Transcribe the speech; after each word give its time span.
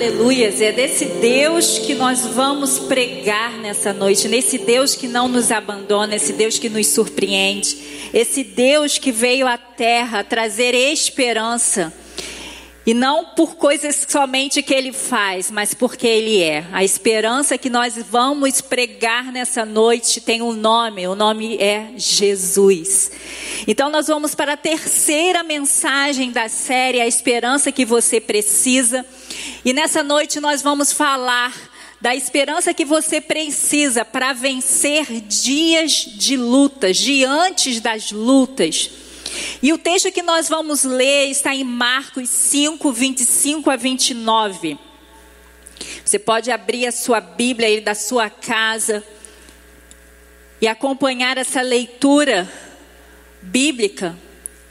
Aleluias, 0.00 0.62
é 0.62 0.72
desse 0.72 1.04
Deus 1.04 1.78
que 1.78 1.94
nós 1.94 2.24
vamos 2.24 2.78
pregar 2.78 3.58
nessa 3.58 3.92
noite, 3.92 4.28
nesse 4.28 4.56
Deus 4.56 4.94
que 4.94 5.06
não 5.06 5.28
nos 5.28 5.50
abandona, 5.52 6.16
esse 6.16 6.32
Deus 6.32 6.58
que 6.58 6.70
nos 6.70 6.86
surpreende, 6.86 7.76
esse 8.14 8.42
Deus 8.42 8.96
que 8.96 9.12
veio 9.12 9.46
à 9.46 9.58
terra 9.58 10.24
trazer 10.24 10.74
esperança. 10.74 11.92
E 12.86 12.94
não 12.94 13.26
por 13.26 13.56
coisas 13.56 14.06
somente 14.08 14.62
que 14.62 14.72
ele 14.72 14.92
faz, 14.92 15.50
mas 15.50 15.74
porque 15.74 16.06
ele 16.06 16.42
é. 16.42 16.64
A 16.72 16.82
esperança 16.82 17.58
que 17.58 17.68
nós 17.68 17.94
vamos 18.10 18.62
pregar 18.62 19.30
nessa 19.30 19.66
noite 19.66 20.20
tem 20.20 20.40
um 20.40 20.52
nome, 20.52 21.06
o 21.06 21.14
nome 21.14 21.58
é 21.58 21.92
Jesus. 21.96 23.12
Então 23.66 23.90
nós 23.90 24.06
vamos 24.06 24.34
para 24.34 24.54
a 24.54 24.56
terceira 24.56 25.42
mensagem 25.42 26.32
da 26.32 26.48
série, 26.48 27.00
a 27.00 27.06
esperança 27.06 27.70
que 27.70 27.84
você 27.84 28.18
precisa. 28.18 29.04
E 29.62 29.74
nessa 29.74 30.02
noite 30.02 30.40
nós 30.40 30.62
vamos 30.62 30.90
falar 30.90 31.52
da 32.00 32.16
esperança 32.16 32.72
que 32.72 32.84
você 32.84 33.20
precisa 33.20 34.06
para 34.06 34.32
vencer 34.32 35.20
dias 35.20 35.92
de 35.92 36.34
lutas, 36.34 36.96
diante 36.96 37.78
das 37.78 38.10
lutas. 38.10 38.90
E 39.62 39.72
o 39.72 39.78
texto 39.78 40.10
que 40.12 40.22
nós 40.22 40.48
vamos 40.48 40.84
ler 40.84 41.28
está 41.28 41.54
em 41.54 41.64
Marcos 41.64 42.28
5, 42.28 42.92
25 42.92 43.70
a 43.70 43.76
29. 43.76 44.78
Você 46.04 46.18
pode 46.18 46.50
abrir 46.50 46.86
a 46.86 46.92
sua 46.92 47.20
Bíblia 47.20 47.68
aí 47.68 47.80
da 47.80 47.94
sua 47.94 48.28
casa 48.28 49.04
e 50.60 50.66
acompanhar 50.66 51.38
essa 51.38 51.62
leitura 51.62 52.50
bíblica 53.40 54.18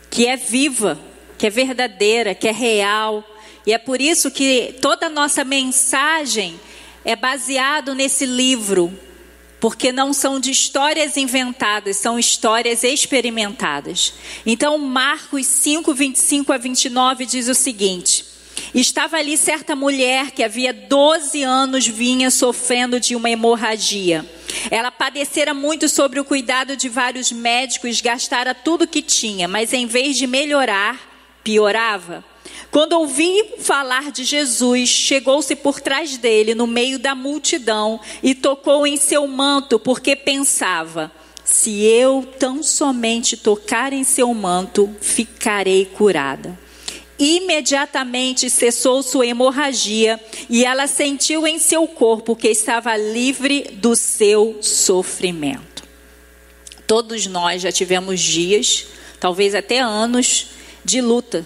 que 0.09 0.27
é 0.27 0.35
viva, 0.35 0.99
que 1.37 1.47
é 1.47 1.49
verdadeira, 1.49 2.35
que 2.35 2.47
é 2.47 2.51
real. 2.51 3.23
E 3.65 3.73
é 3.73 3.77
por 3.77 4.01
isso 4.01 4.31
que 4.31 4.75
toda 4.81 5.07
a 5.07 5.09
nossa 5.09 5.43
mensagem 5.43 6.59
é 7.05 7.15
baseado 7.15 7.95
nesse 7.95 8.25
livro, 8.25 8.93
porque 9.59 9.91
não 9.91 10.13
são 10.13 10.39
de 10.39 10.51
histórias 10.51 11.17
inventadas, 11.17 11.97
são 11.97 12.17
histórias 12.17 12.83
experimentadas. 12.83 14.13
Então, 14.45 14.77
Marcos 14.77 15.45
5, 15.45 15.93
25 15.93 16.53
a 16.53 16.57
29 16.57 17.25
diz 17.25 17.47
o 17.47 17.55
seguinte: 17.55 18.25
Estava 18.73 19.17
ali 19.17 19.37
certa 19.37 19.75
mulher 19.75 20.31
que 20.31 20.43
havia 20.43 20.73
12 20.73 21.43
anos 21.43 21.87
vinha 21.87 22.29
sofrendo 22.29 22.99
de 22.99 23.15
uma 23.15 23.29
hemorragia. 23.29 24.25
Ela 24.71 24.91
padecera 24.91 25.53
muito 25.53 25.87
sobre 25.87 26.19
o 26.19 26.25
cuidado 26.25 26.75
de 26.75 26.89
vários 26.89 27.31
médicos, 27.31 28.01
gastara 28.01 28.53
tudo 28.53 28.87
que 28.87 29.01
tinha, 29.01 29.47
mas 29.47 29.73
em 29.73 29.85
vez 29.85 30.17
de 30.17 30.27
melhorar, 30.27 30.99
piorava. 31.43 32.23
Quando 32.71 32.93
ouvi 32.93 33.55
falar 33.59 34.11
de 34.11 34.23
Jesus, 34.23 34.89
chegou-se 34.89 35.55
por 35.55 35.79
trás 35.81 36.17
dele, 36.17 36.53
no 36.53 36.67
meio 36.67 36.99
da 36.99 37.15
multidão, 37.15 37.99
e 38.21 38.35
tocou 38.35 38.85
em 38.85 38.95
seu 38.95 39.27
manto, 39.27 39.79
porque 39.79 40.15
pensava: 40.15 41.11
se 41.43 41.81
eu 41.83 42.27
tão 42.37 42.61
somente 42.61 43.35
tocar 43.35 43.91
em 43.91 44.03
seu 44.03 44.31
manto, 44.33 44.95
ficarei 45.01 45.85
curada. 45.85 46.57
Imediatamente 47.17 48.49
cessou 48.49 49.03
sua 49.03 49.27
hemorragia 49.27 50.17
e 50.49 50.63
ela 50.63 50.87
sentiu 50.87 51.45
em 51.45 51.59
seu 51.59 51.85
corpo 51.85 52.35
que 52.35 52.47
estava 52.47 52.95
livre 52.95 53.63
do 53.73 53.93
seu 53.93 54.59
sofrimento. 54.61 55.83
Todos 56.87 57.27
nós 57.27 57.61
já 57.61 57.71
tivemos 57.73 58.21
dias, 58.21 58.85
talvez 59.19 59.53
até 59.53 59.79
anos, 59.79 60.47
de 60.85 61.01
luta 61.01 61.45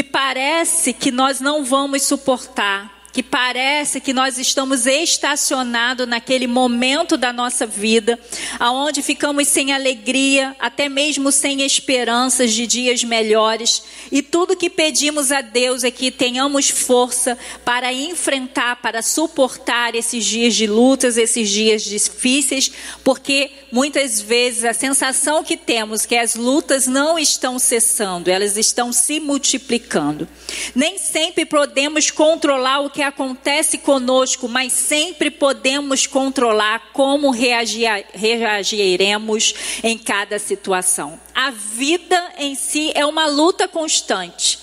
que 0.00 0.04
parece 0.04 0.94
que 0.94 1.10
nós 1.10 1.40
não 1.40 1.62
vamos 1.62 2.04
suportar, 2.04 2.99
que 3.12 3.22
parece 3.22 4.00
que 4.00 4.12
nós 4.12 4.38
estamos 4.38 4.86
estacionados 4.86 6.06
naquele 6.06 6.46
momento 6.46 7.16
da 7.16 7.32
nossa 7.32 7.66
vida, 7.66 8.18
aonde 8.58 9.02
ficamos 9.02 9.48
sem 9.48 9.72
alegria, 9.72 10.54
até 10.58 10.88
mesmo 10.88 11.32
sem 11.32 11.62
esperanças 11.62 12.52
de 12.52 12.66
dias 12.66 13.02
melhores, 13.02 13.82
e 14.12 14.22
tudo 14.22 14.56
que 14.56 14.70
pedimos 14.70 15.32
a 15.32 15.40
Deus 15.40 15.84
é 15.84 15.90
que 15.90 16.10
tenhamos 16.10 16.70
força 16.70 17.36
para 17.64 17.92
enfrentar, 17.92 18.76
para 18.76 19.02
suportar 19.02 19.94
esses 19.94 20.24
dias 20.24 20.54
de 20.54 20.66
lutas, 20.66 21.16
esses 21.16 21.48
dias 21.48 21.82
difíceis, 21.82 22.70
porque 23.02 23.50
muitas 23.72 24.20
vezes 24.20 24.64
a 24.64 24.72
sensação 24.72 25.42
que 25.42 25.56
temos 25.56 26.04
é 26.04 26.08
que 26.08 26.16
as 26.16 26.34
lutas 26.34 26.86
não 26.86 27.18
estão 27.18 27.58
cessando, 27.58 28.30
elas 28.30 28.56
estão 28.56 28.92
se 28.92 29.20
multiplicando. 29.20 30.28
Nem 30.74 30.98
sempre 30.98 31.44
podemos 31.44 32.10
controlar 32.10 32.80
o 32.80 32.90
que 32.90 32.99
acontece 33.02 33.78
conosco, 33.78 34.48
mas 34.48 34.72
sempre 34.72 35.30
podemos 35.30 36.06
controlar 36.06 36.90
como 36.92 37.30
reagir, 37.30 37.88
reagiremos 38.12 39.54
em 39.82 39.96
cada 39.98 40.38
situação. 40.38 41.20
A 41.34 41.50
vida 41.50 42.32
em 42.38 42.54
si 42.54 42.92
é 42.94 43.04
uma 43.04 43.26
luta 43.26 43.66
constante. 43.68 44.58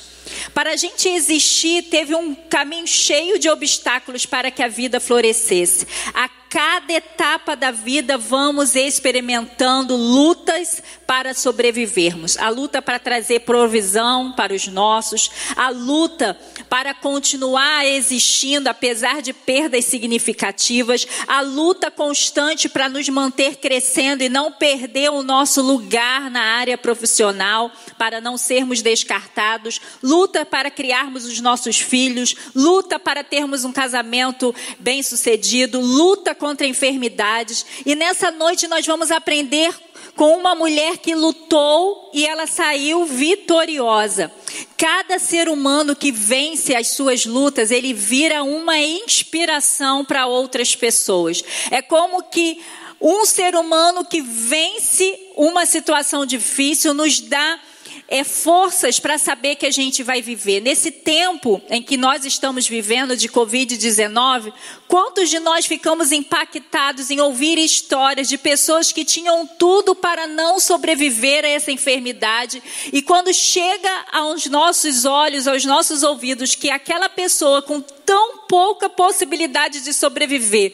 Para 0.53 0.71
a 0.71 0.75
gente 0.75 1.07
existir, 1.07 1.83
teve 1.83 2.13
um 2.15 2.35
caminho 2.35 2.87
cheio 2.87 3.39
de 3.39 3.49
obstáculos 3.49 4.25
para 4.25 4.51
que 4.51 4.61
a 4.61 4.67
vida 4.67 4.99
florescesse. 4.99 5.87
A 6.13 6.27
cada 6.57 6.91
etapa 6.91 7.55
da 7.55 7.69
vida 7.69 8.17
vamos 8.17 8.75
experimentando 8.75 9.95
lutas 9.95 10.81
para 11.05 11.35
sobrevivermos. 11.35 12.35
A 12.35 12.49
luta 12.49 12.81
para 12.81 12.97
trazer 12.97 13.41
provisão 13.41 14.33
para 14.33 14.55
os 14.55 14.65
nossos, 14.67 15.29
a 15.55 15.69
luta 15.69 16.35
para 16.67 16.95
continuar 16.95 17.85
existindo 17.85 18.69
apesar 18.69 19.21
de 19.21 19.33
perdas 19.33 19.85
significativas, 19.85 21.07
a 21.27 21.41
luta 21.41 21.91
constante 21.91 22.67
para 22.67 22.89
nos 22.89 23.07
manter 23.07 23.57
crescendo 23.57 24.23
e 24.23 24.29
não 24.29 24.51
perder 24.51 25.11
o 25.11 25.21
nosso 25.21 25.61
lugar 25.61 26.31
na 26.31 26.41
área 26.41 26.75
profissional, 26.77 27.71
para 27.99 28.19
não 28.19 28.35
sermos 28.35 28.81
descartados, 28.81 29.79
luta 30.01 30.43
para 30.43 30.71
criarmos 30.71 31.23
os 31.23 31.39
nossos 31.39 31.79
filhos, 31.79 32.35
luta 32.55 32.97
para 32.97 33.23
termos 33.23 33.63
um 33.63 33.71
casamento 33.71 34.55
bem-sucedido, 34.79 35.79
luta 35.79 36.33
contra 36.47 36.65
enfermidades. 36.65 37.65
E 37.85 37.93
nessa 37.93 38.31
noite 38.31 38.69
nós 38.69 38.85
vamos 38.85 39.11
aprender 39.11 39.75
com 40.15 40.37
uma 40.37 40.55
mulher 40.55 40.97
que 40.97 41.13
lutou 41.13 42.09
e 42.13 42.25
ela 42.25 42.47
saiu 42.47 43.03
vitoriosa. 43.03 44.31
Cada 44.77 45.19
ser 45.19 45.49
humano 45.49 45.93
que 45.93 46.09
vence 46.09 46.73
as 46.73 46.87
suas 46.91 47.25
lutas, 47.25 47.69
ele 47.69 47.93
vira 47.93 48.43
uma 48.43 48.79
inspiração 48.79 50.05
para 50.05 50.25
outras 50.25 50.73
pessoas. 50.73 51.43
É 51.69 51.81
como 51.81 52.23
que 52.23 52.61
um 53.01 53.25
ser 53.25 53.53
humano 53.53 54.05
que 54.05 54.21
vence 54.21 55.19
uma 55.35 55.65
situação 55.65 56.25
difícil 56.25 56.93
nos 56.93 57.19
dá 57.19 57.59
é, 58.07 58.23
forças 58.23 58.99
para 58.99 59.17
saber 59.17 59.55
que 59.55 59.65
a 59.65 59.71
gente 59.71 60.01
vai 60.01 60.21
viver. 60.21 60.61
Nesse 60.61 60.91
tempo 60.91 61.61
em 61.69 61.81
que 61.81 61.97
nós 61.97 62.23
estamos 62.23 62.67
vivendo 62.67 63.17
de 63.17 63.27
Covid-19, 63.27 64.53
quantos 64.87 65.29
de 65.29 65.39
nós 65.39 65.65
ficamos 65.65 66.11
impactados 66.11 67.11
em 67.11 67.19
ouvir 67.19 67.57
histórias 67.57 68.29
de 68.29 68.37
pessoas 68.37 68.91
que 68.91 69.03
tinham 69.03 69.45
tudo 69.45 69.93
para 69.93 70.25
não 70.25 70.59
sobreviver 70.59 71.43
a 71.43 71.49
essa 71.49 71.71
enfermidade 71.71 72.63
e 72.93 73.01
quando 73.01 73.33
chega 73.33 74.05
aos 74.11 74.45
nossos 74.45 75.03
olhos, 75.03 75.47
aos 75.47 75.65
nossos 75.65 76.01
ouvidos, 76.03 76.55
que 76.55 76.69
aquela 76.69 77.09
pessoa 77.09 77.61
com 77.61 77.81
tão 77.81 78.39
pouca 78.47 78.89
possibilidade 78.89 79.81
de 79.81 79.93
sobreviver 79.93 80.73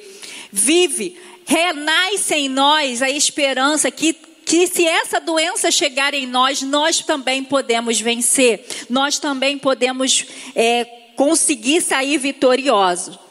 vive, 0.51 1.17
renasce 1.45 2.35
em 2.35 2.47
nós 2.47 3.01
a 3.01 3.09
esperança 3.09 3.89
que 3.89 4.15
que 4.45 4.67
se 4.67 4.85
essa 4.85 5.19
doença 5.19 5.71
chegar 5.71 6.13
em 6.13 6.27
nós, 6.27 6.61
nós 6.61 6.99
também 6.99 7.43
podemos 7.43 7.99
vencer, 7.99 8.65
nós 8.89 9.17
também 9.17 9.57
podemos 9.57 10.25
é, 10.55 10.85
conseguir 11.15 11.81
sair 11.81 12.17
vitoriosos. 12.17 13.22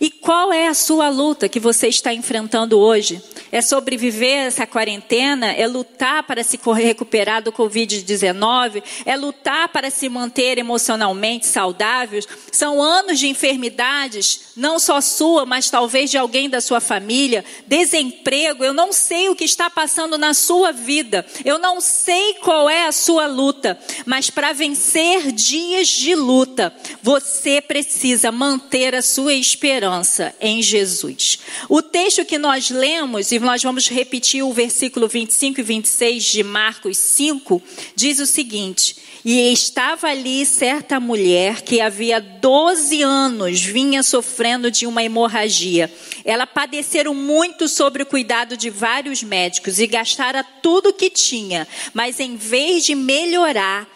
E 0.00 0.10
qual 0.10 0.52
é 0.52 0.68
a 0.68 0.74
sua 0.74 1.08
luta 1.08 1.48
que 1.48 1.58
você 1.58 1.88
está 1.88 2.12
enfrentando 2.12 2.78
hoje? 2.78 3.22
É 3.50 3.62
sobreviver 3.62 4.46
essa 4.46 4.66
quarentena? 4.66 5.52
É 5.52 5.66
lutar 5.66 6.22
para 6.22 6.44
se 6.44 6.58
recuperar 6.76 7.42
do 7.42 7.50
Covid-19? 7.50 8.82
É 9.06 9.16
lutar 9.16 9.68
para 9.68 9.90
se 9.90 10.08
manter 10.08 10.58
emocionalmente 10.58 11.46
saudáveis? 11.46 12.28
São 12.52 12.82
anos 12.82 13.18
de 13.18 13.26
enfermidades, 13.26 14.52
não 14.54 14.78
só 14.78 15.00
sua, 15.00 15.46
mas 15.46 15.70
talvez 15.70 16.10
de 16.10 16.18
alguém 16.18 16.48
da 16.48 16.60
sua 16.60 16.80
família, 16.80 17.44
desemprego. 17.66 18.64
Eu 18.64 18.74
não 18.74 18.92
sei 18.92 19.28
o 19.28 19.34
que 19.34 19.44
está 19.44 19.70
passando 19.70 20.18
na 20.18 20.34
sua 20.34 20.72
vida. 20.72 21.24
Eu 21.44 21.58
não 21.58 21.80
sei 21.80 22.34
qual 22.34 22.68
é 22.68 22.86
a 22.86 22.92
sua 22.92 23.26
luta, 23.26 23.78
mas 24.04 24.30
para 24.30 24.52
vencer 24.52 25.32
dias 25.32 25.88
de 25.88 26.14
luta, 26.14 26.72
você 27.02 27.60
precisa 27.60 28.30
manter 28.30 28.94
a 28.94 29.02
sua 29.02 29.32
esperança 29.32 29.77
esperança 29.78 30.34
em 30.40 30.60
Jesus. 30.60 31.38
O 31.68 31.80
texto 31.80 32.24
que 32.24 32.36
nós 32.36 32.68
lemos, 32.68 33.30
e 33.30 33.38
nós 33.38 33.62
vamos 33.62 33.88
repetir 33.88 34.42
o 34.42 34.52
versículo 34.52 35.06
25 35.06 35.60
e 35.60 35.62
26 35.62 36.24
de 36.24 36.42
Marcos 36.42 36.96
5, 36.98 37.62
diz 37.94 38.18
o 38.18 38.26
seguinte: 38.26 38.96
E 39.24 39.52
estava 39.52 40.08
ali 40.08 40.44
certa 40.44 40.98
mulher 40.98 41.62
que 41.62 41.80
havia 41.80 42.20
12 42.20 43.02
anos 43.02 43.60
vinha 43.60 44.02
sofrendo 44.02 44.68
de 44.68 44.84
uma 44.84 45.04
hemorragia. 45.04 45.92
Ela 46.24 46.46
padeceram 46.46 47.14
muito 47.14 47.68
sobre 47.68 48.02
o 48.02 48.06
cuidado 48.06 48.56
de 48.56 48.70
vários 48.70 49.22
médicos 49.22 49.78
e 49.78 49.86
gastara 49.86 50.42
tudo 50.42 50.92
que 50.92 51.08
tinha, 51.08 51.68
mas 51.94 52.18
em 52.18 52.34
vez 52.34 52.84
de 52.84 52.96
melhorar, 52.96 53.86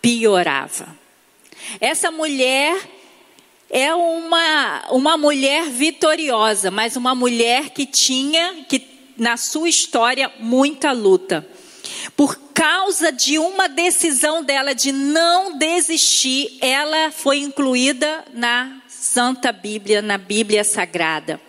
piorava. 0.00 0.96
Essa 1.80 2.10
mulher 2.10 3.01
é 3.72 3.94
uma, 3.94 4.84
uma 4.90 5.16
mulher 5.16 5.64
vitoriosa, 5.70 6.70
mas 6.70 6.94
uma 6.94 7.14
mulher 7.14 7.70
que 7.70 7.86
tinha, 7.86 8.66
que 8.68 8.86
na 9.16 9.38
sua 9.38 9.66
história, 9.66 10.30
muita 10.38 10.92
luta. 10.92 11.46
Por 12.14 12.38
causa 12.52 13.10
de 13.10 13.38
uma 13.38 13.68
decisão 13.68 14.44
dela 14.44 14.74
de 14.74 14.92
não 14.92 15.56
desistir, 15.56 16.58
ela 16.60 17.10
foi 17.10 17.38
incluída 17.38 18.22
na 18.34 18.82
Santa 18.88 19.50
Bíblia, 19.50 20.02
na 20.02 20.18
Bíblia 20.18 20.64
Sagrada. 20.64 21.40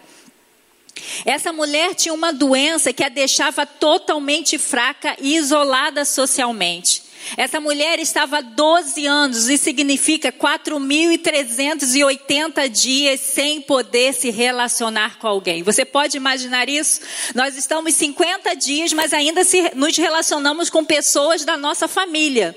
Essa 1.26 1.52
mulher 1.52 1.94
tinha 1.94 2.14
uma 2.14 2.32
doença 2.32 2.94
que 2.94 3.04
a 3.04 3.10
deixava 3.10 3.66
totalmente 3.66 4.58
fraca 4.58 5.18
e 5.20 5.36
isolada 5.36 6.06
socialmente. 6.06 7.04
Essa 7.38 7.60
mulher 7.60 8.00
estava 8.00 8.38
há 8.38 8.42
12 8.42 9.06
anos, 9.06 9.50
e 9.50 9.58
significa 9.58 10.32
4.380 10.32 12.70
dias 12.70 13.20
sem 13.20 13.60
poder 13.62 14.14
se 14.14 14.30
relacionar 14.30 15.20
com 15.20 15.28
alguém. 15.28 15.64
Você 15.64 15.84
pode 15.86 16.18
imaginar 16.18 16.70
isso? 16.70 17.02
Nós 17.34 17.58
estamos 17.58 17.96
50 17.96 18.56
dias, 18.56 18.94
mas 18.94 19.12
ainda 19.14 19.44
se, 19.44 19.72
nos 19.76 19.98
relacionamos 19.98 20.70
com 20.70 20.86
pessoas 20.86 21.44
da 21.44 21.58
nossa 21.58 21.88
família. 21.88 22.56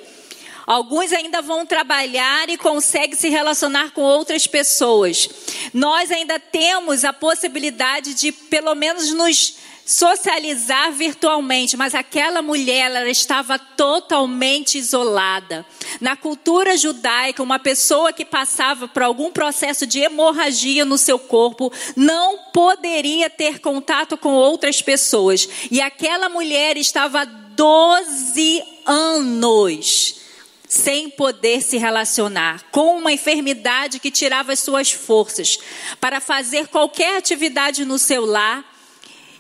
Alguns 0.67 1.13
ainda 1.13 1.41
vão 1.41 1.65
trabalhar 1.65 2.51
e 2.51 2.59
conseguem 2.59 3.17
se 3.17 3.29
relacionar 3.29 3.93
com 3.93 4.03
outras 4.03 4.49
pessoas. 4.49 5.29
Nós 5.73 6.11
ainda 6.11 6.41
temos 6.41 7.05
a 7.05 7.13
possibilidade 7.13 8.15
de, 8.15 8.33
pelo 8.33 8.75
menos, 8.75 9.13
nos 9.13 9.55
socializar 9.87 10.91
virtualmente, 10.91 11.77
mas 11.77 11.95
aquela 11.95 12.43
mulher 12.43 12.91
ela 12.91 13.09
estava 13.09 13.57
totalmente 13.57 14.77
isolada. 14.79 15.65
Na 16.01 16.17
cultura 16.17 16.77
judaica, 16.77 17.41
uma 17.41 17.61
pessoa 17.61 18.13
que 18.13 18.25
passava 18.25 18.89
por 18.89 19.05
algum 19.05 19.31
processo 19.31 19.87
de 19.87 20.01
hemorragia 20.01 20.85
no 20.85 20.99
seu 20.99 21.21
corpo 21.21 21.73
não 21.95 22.37
poderia 22.53 23.31
ter 23.31 23.61
contato 23.61 24.19
com 24.19 24.33
outras 24.33 24.83
pessoas. 24.83 25.49
E 25.71 25.81
aquela 25.81 26.29
mulher 26.29 26.77
estava 26.77 27.25
12 27.25 28.63
anos 28.85 30.17
sem 30.69 31.09
poder 31.09 31.63
se 31.63 31.77
relacionar, 31.77 32.65
com 32.73 32.99
uma 32.99 33.13
enfermidade 33.13 34.01
que 34.01 34.11
tirava 34.11 34.53
as 34.53 34.59
suas 34.59 34.91
forças 34.91 35.61
para 36.01 36.21
fazer 36.21 36.67
qualquer 36.67 37.19
atividade 37.19 37.85
no 37.85 38.01
seu 38.01 38.27
lar 38.27 38.76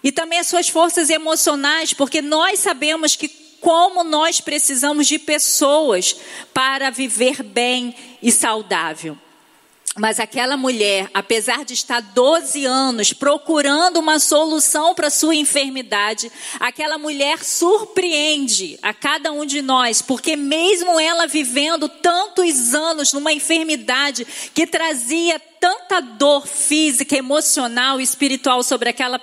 e 0.06 0.12
também 0.12 0.38
as 0.38 0.47
suas 0.47 0.69
forças 0.69 1.11
emocionais, 1.11 1.93
porque 1.93 2.23
nós 2.23 2.61
sabemos 2.61 3.17
que 3.17 3.26
como 3.61 4.05
nós 4.05 4.41
precisamos 4.41 5.08
de 5.08 5.19
pessoas 5.19 6.14
para 6.55 6.91
viver 6.91 7.43
bem 7.43 7.93
e 8.23 8.31
saudável. 8.31 9.19
Mas 9.98 10.20
aquela 10.20 10.58
mulher, 10.58 11.08
apesar 11.14 11.64
de 11.64 11.72
estar 11.72 12.00
12 12.00 12.66
anos 12.66 13.14
procurando 13.14 13.98
uma 13.98 14.19
solução 14.19 14.94
para 14.94 15.08
sua 15.08 15.34
enfermidade, 15.34 16.31
aquela 16.60 16.98
mulher 16.98 17.43
surpreende 17.43 18.78
a 18.82 18.93
cada 18.93 19.32
um 19.32 19.46
de 19.46 19.62
nós, 19.62 20.02
porque 20.02 20.37
mesmo 20.37 21.00
ela 21.00 21.26
vivendo 21.26 21.88
tantos 21.88 22.75
anos 22.75 23.14
numa 23.14 23.32
enfermidade 23.32 24.26
que 24.52 24.66
trazia 24.66 25.40
tanta 25.58 26.00
dor 26.00 26.46
física, 26.46 27.16
emocional 27.16 27.98
e 27.98 28.04
espiritual 28.04 28.62
sobre 28.62 28.90
aquela, 28.90 29.19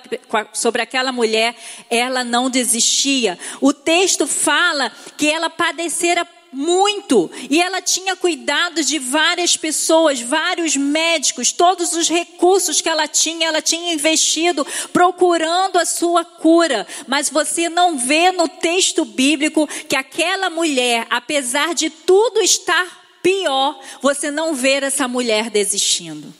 sobre 0.52 0.82
aquela 0.82 1.12
mulher, 1.12 1.54
ela 1.88 2.24
não 2.24 2.50
desistia. 2.50 3.38
O 3.60 3.72
texto 3.72 4.26
fala 4.26 4.90
que 5.16 5.30
ela 5.30 5.48
padecera 5.48 6.26
muito. 6.54 7.30
E 7.50 7.60
ela 7.60 7.82
tinha 7.82 8.14
cuidado 8.14 8.82
de 8.82 8.98
várias 8.98 9.56
pessoas, 9.56 10.20
vários 10.20 10.76
médicos, 10.76 11.52
todos 11.52 11.92
os 11.94 12.08
recursos 12.08 12.80
que 12.80 12.88
ela 12.88 13.08
tinha, 13.08 13.48
ela 13.48 13.60
tinha 13.60 13.92
investido 13.92 14.66
procurando 14.92 15.78
a 15.78 15.84
sua 15.84 16.24
cura. 16.24 16.86
Mas 17.06 17.28
você 17.28 17.68
não 17.68 17.98
vê 17.98 18.30
no 18.30 18.48
texto 18.48 19.04
bíblico 19.04 19.66
que 19.88 19.96
aquela 19.96 20.48
mulher, 20.48 21.06
apesar 21.10 21.74
de 21.74 21.90
tudo 21.90 22.40
estar 22.40 23.04
pior, 23.22 23.80
você 24.00 24.30
não 24.30 24.54
vê 24.54 24.74
essa 24.74 25.08
mulher 25.08 25.50
desistindo. 25.50 26.32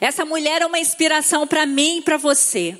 Essa 0.00 0.24
mulher 0.24 0.62
é 0.62 0.66
uma 0.66 0.78
inspiração 0.78 1.46
para 1.46 1.66
mim 1.66 1.98
e 1.98 2.02
para 2.02 2.16
você. 2.16 2.78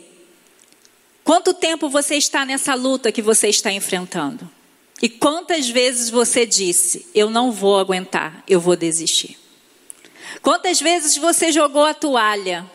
Quanto 1.22 1.54
tempo 1.54 1.88
você 1.88 2.16
está 2.16 2.44
nessa 2.44 2.74
luta 2.74 3.12
que 3.12 3.22
você 3.22 3.48
está 3.48 3.70
enfrentando? 3.70 4.50
E 5.02 5.08
quantas 5.08 5.69
vezes 5.69 6.11
você 6.11 6.44
disse: 6.44 7.06
Eu 7.14 7.31
não 7.31 7.50
vou 7.50 7.79
aguentar, 7.79 8.44
eu 8.47 8.61
vou 8.61 8.76
desistir? 8.76 9.38
Quantas 10.43 10.81
vezes 10.81 11.17
você 11.17 11.50
jogou 11.50 11.85
a 11.85 11.94
toalha? 11.94 12.70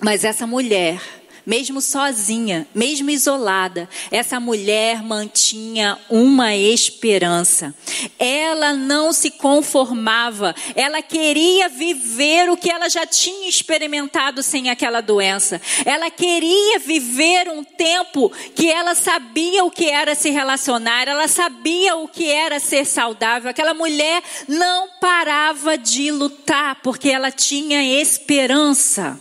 Mas 0.00 0.24
essa 0.24 0.46
mulher 0.46 1.00
mesmo 1.46 1.80
sozinha, 1.80 2.66
mesmo 2.74 3.10
isolada, 3.10 3.88
essa 4.10 4.40
mulher 4.40 5.02
mantinha 5.02 5.98
uma 6.08 6.54
esperança. 6.54 7.74
Ela 8.18 8.72
não 8.72 9.12
se 9.12 9.30
conformava, 9.30 10.54
ela 10.74 11.02
queria 11.02 11.68
viver 11.68 12.50
o 12.50 12.56
que 12.56 12.70
ela 12.70 12.88
já 12.88 13.06
tinha 13.06 13.48
experimentado 13.48 14.42
sem 14.42 14.70
aquela 14.70 15.00
doença. 15.00 15.60
Ela 15.84 16.10
queria 16.10 16.78
viver 16.78 17.48
um 17.48 17.62
tempo 17.62 18.32
que 18.54 18.70
ela 18.70 18.94
sabia 18.94 19.64
o 19.64 19.70
que 19.70 19.88
era 19.88 20.14
se 20.14 20.30
relacionar, 20.30 21.08
ela 21.08 21.28
sabia 21.28 21.96
o 21.96 22.08
que 22.08 22.30
era 22.30 22.58
ser 22.58 22.84
saudável. 22.84 23.50
Aquela 23.50 23.74
mulher 23.74 24.22
não 24.48 24.88
parava 25.00 25.76
de 25.76 26.10
lutar 26.10 26.80
porque 26.82 27.10
ela 27.10 27.30
tinha 27.30 28.00
esperança. 28.00 29.20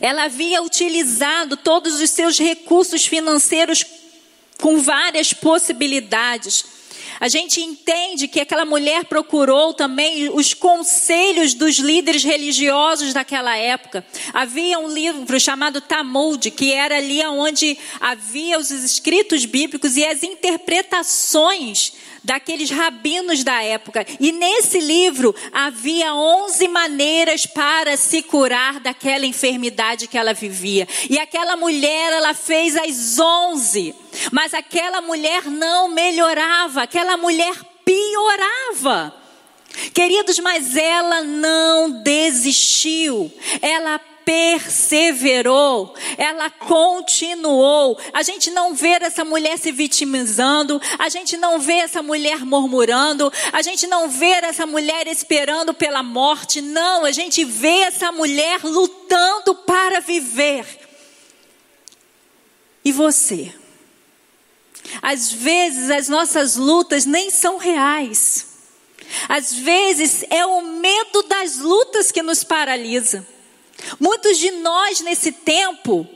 Ela 0.00 0.24
havia 0.24 0.62
utilizado 0.62 1.56
todos 1.56 2.00
os 2.00 2.10
seus 2.10 2.38
recursos 2.38 3.06
financeiros 3.06 3.84
com 4.60 4.78
várias 4.78 5.32
possibilidades. 5.32 6.64
A 7.20 7.28
gente 7.28 7.60
entende 7.60 8.26
que 8.28 8.40
aquela 8.40 8.64
mulher 8.64 9.04
procurou 9.04 9.72
também 9.72 10.28
os 10.30 10.52
conselhos 10.52 11.54
dos 11.54 11.76
líderes 11.76 12.24
religiosos 12.24 13.12
daquela 13.12 13.56
época. 13.56 14.04
Havia 14.32 14.78
um 14.78 14.88
livro 14.88 15.38
chamado 15.38 15.80
Talmud, 15.80 16.50
que 16.50 16.72
era 16.72 16.96
ali 16.96 17.24
onde 17.26 17.78
havia 18.00 18.58
os 18.58 18.70
escritos 18.70 19.44
bíblicos 19.44 19.96
e 19.96 20.04
as 20.04 20.22
interpretações 20.22 21.92
daqueles 22.24 22.70
rabinos 22.70 23.44
da 23.44 23.62
época. 23.62 24.04
E 24.18 24.32
nesse 24.32 24.80
livro 24.80 25.34
havia 25.52 26.14
11 26.14 26.66
maneiras 26.68 27.46
para 27.46 27.96
se 27.96 28.22
curar 28.22 28.80
daquela 28.80 29.26
enfermidade 29.26 30.08
que 30.08 30.16
ela 30.16 30.32
vivia. 30.32 30.88
E 31.08 31.18
aquela 31.18 31.56
mulher, 31.56 32.12
ela 32.14 32.34
fez 32.34 32.74
as 32.76 33.18
11. 33.18 33.94
Mas 34.32 34.54
aquela 34.54 35.02
mulher 35.02 35.44
não 35.44 35.88
melhorava, 35.88 36.82
aquela 36.82 37.16
mulher 37.16 37.54
piorava. 37.84 39.14
Queridos, 39.92 40.38
mas 40.38 40.76
ela 40.76 41.22
não 41.22 41.90
desistiu. 42.02 43.30
Ela 43.60 44.00
perseverou, 44.24 45.94
ela 46.16 46.50
continuou. 46.50 47.98
A 48.12 48.22
gente 48.22 48.50
não 48.50 48.74
vê 48.74 48.98
essa 49.00 49.24
mulher 49.24 49.58
se 49.58 49.70
vitimizando, 49.70 50.80
a 50.98 51.08
gente 51.08 51.36
não 51.36 51.58
vê 51.58 51.74
essa 51.74 52.02
mulher 52.02 52.44
murmurando, 52.44 53.32
a 53.52 53.62
gente 53.62 53.86
não 53.86 54.08
vê 54.08 54.32
essa 54.42 54.66
mulher 54.66 55.06
esperando 55.06 55.74
pela 55.74 56.02
morte. 56.02 56.60
Não, 56.60 57.04
a 57.04 57.10
gente 57.10 57.44
vê 57.44 57.80
essa 57.80 58.10
mulher 58.10 58.60
lutando 58.62 59.54
para 59.54 60.00
viver. 60.00 60.64
E 62.84 62.92
você? 62.92 63.54
Às 65.00 65.32
vezes 65.32 65.90
as 65.90 66.08
nossas 66.08 66.56
lutas 66.56 67.06
nem 67.06 67.30
são 67.30 67.56
reais. 67.56 68.54
Às 69.28 69.52
vezes 69.52 70.24
é 70.30 70.44
o 70.44 70.60
medo 70.62 71.22
das 71.24 71.58
lutas 71.58 72.10
que 72.10 72.22
nos 72.22 72.44
paralisa. 72.44 73.26
Muitos 73.98 74.38
de 74.38 74.50
nós 74.50 75.00
nesse 75.00 75.32
tempo 75.32 76.08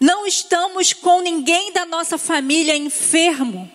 não 0.00 0.26
estamos 0.26 0.92
com 0.92 1.20
ninguém 1.20 1.72
da 1.72 1.84
nossa 1.84 2.16
família 2.16 2.76
enfermo, 2.76 3.70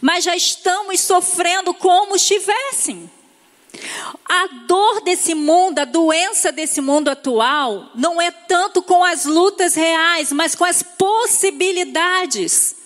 mas 0.00 0.24
já 0.24 0.36
estamos 0.36 1.00
sofrendo 1.00 1.72
como 1.72 2.16
estivessem. 2.16 3.10
A 4.28 4.46
dor 4.66 5.00
desse 5.02 5.34
mundo, 5.34 5.78
a 5.78 5.84
doença 5.84 6.50
desse 6.50 6.80
mundo 6.80 7.08
atual, 7.08 7.90
não 7.94 8.20
é 8.20 8.30
tanto 8.30 8.82
com 8.82 9.04
as 9.04 9.24
lutas 9.24 9.74
reais, 9.74 10.32
mas 10.32 10.54
com 10.54 10.64
as 10.64 10.82
possibilidades. 10.82 12.79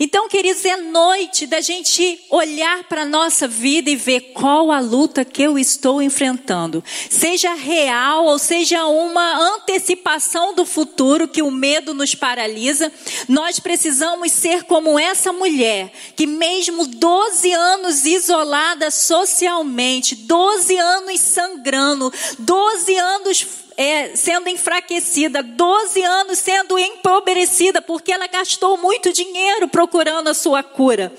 Então, 0.00 0.28
queridos, 0.28 0.64
é 0.64 0.76
noite 0.76 1.44
da 1.44 1.60
gente 1.60 2.20
olhar 2.30 2.84
para 2.84 3.02
a 3.02 3.06
nossa 3.06 3.48
vida 3.48 3.90
e 3.90 3.96
ver 3.96 4.32
qual 4.32 4.70
a 4.70 4.78
luta 4.78 5.24
que 5.24 5.42
eu 5.42 5.58
estou 5.58 6.00
enfrentando. 6.00 6.84
Seja 7.10 7.54
real 7.54 8.26
ou 8.26 8.38
seja 8.38 8.86
uma 8.86 9.56
antecipação 9.56 10.54
do 10.54 10.64
futuro 10.64 11.26
que 11.26 11.42
o 11.42 11.50
medo 11.50 11.92
nos 11.94 12.14
paralisa, 12.14 12.92
nós 13.28 13.58
precisamos 13.58 14.30
ser 14.30 14.62
como 14.64 14.98
essa 14.98 15.32
mulher, 15.32 15.92
que 16.14 16.26
mesmo 16.26 16.86
12 16.86 17.52
anos 17.52 18.06
isolada 18.06 18.92
socialmente, 18.92 20.14
12 20.14 20.76
anos 20.76 21.20
sangrando, 21.20 22.12
12 22.38 22.96
anos 22.96 23.46
é, 23.78 24.16
sendo 24.16 24.48
enfraquecida, 24.48 25.40
12 25.40 26.02
anos 26.02 26.40
sendo 26.40 26.76
empobrecida, 26.76 27.80
porque 27.80 28.10
ela 28.10 28.26
gastou 28.26 28.76
muito 28.76 29.12
dinheiro 29.12 29.68
procurando 29.68 30.26
a 30.26 30.34
sua 30.34 30.64
cura. 30.64 31.12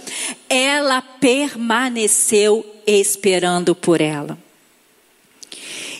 Ela 0.49 1.01
permaneceu 1.01 2.65
esperando 2.85 3.73
por 3.73 4.01
ela. 4.01 4.37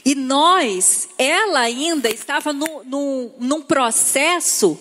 E 0.04 0.14
nós, 0.16 1.08
ela 1.18 1.62
ainda 1.62 2.10
estava 2.10 2.52
no, 2.52 2.84
no, 2.84 3.32
num 3.40 3.62
processo 3.62 4.78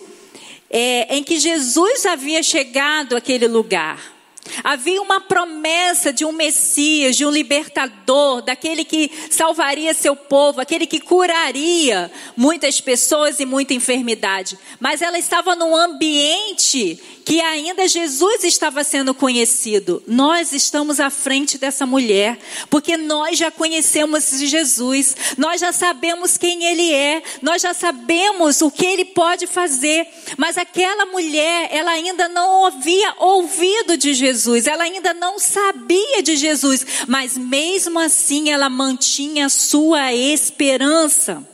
é, 0.69 1.15
em 1.15 1.23
que 1.23 1.39
Jesus 1.39 2.05
havia 2.05 2.43
chegado 2.43 3.15
àquele 3.15 3.47
lugar. 3.47 4.18
Havia 4.63 5.01
uma 5.01 5.21
promessa 5.21 6.11
de 6.11 6.25
um 6.25 6.31
Messias, 6.31 7.15
de 7.15 7.25
um 7.25 7.29
libertador, 7.29 8.41
daquele 8.41 8.83
que 8.85 9.11
salvaria 9.29 9.93
seu 9.93 10.15
povo, 10.15 10.61
aquele 10.61 10.85
que 10.85 10.99
curaria 10.99 12.11
muitas 12.35 12.79
pessoas 12.79 13.39
e 13.39 13.45
muita 13.45 13.73
enfermidade. 13.73 14.57
Mas 14.79 15.01
ela 15.01 15.17
estava 15.17 15.55
num 15.55 15.75
ambiente 15.75 16.99
que 17.29 17.41
ainda 17.41 17.87
Jesus 17.87 18.43
estava 18.43 18.83
sendo 18.83 19.13
conhecido. 19.13 20.01
Nós 20.07 20.51
estamos 20.51 20.99
à 20.99 21.11
frente 21.11 21.59
dessa 21.59 21.85
mulher, 21.85 22.39
porque 22.71 22.97
nós 22.97 23.37
já 23.37 23.51
conhecemos 23.51 24.29
Jesus, 24.39 25.15
nós 25.37 25.61
já 25.61 25.71
sabemos 25.71 26.37
quem 26.37 26.63
ele 26.63 26.91
é, 26.91 27.21
nós 27.39 27.61
já 27.61 27.71
sabemos 27.71 28.63
o 28.63 28.71
que 28.71 28.83
ele 28.83 29.05
pode 29.05 29.45
fazer. 29.45 30.07
Mas 30.37 30.57
aquela 30.57 31.05
mulher, 31.05 31.69
ela 31.71 31.91
ainda 31.91 32.27
não 32.27 32.65
havia 32.65 33.13
ouvido 33.19 33.95
de 33.95 34.13
Jesus, 34.13 34.38
ela 34.67 34.83
ainda 34.83 35.13
não 35.13 35.39
sabia 35.39 36.21
de 36.21 36.35
Jesus, 36.35 36.85
mas 37.07 37.37
mesmo 37.37 37.99
assim 37.99 38.49
ela 38.49 38.69
mantinha 38.69 39.49
sua 39.49 40.13
esperança. 40.13 41.47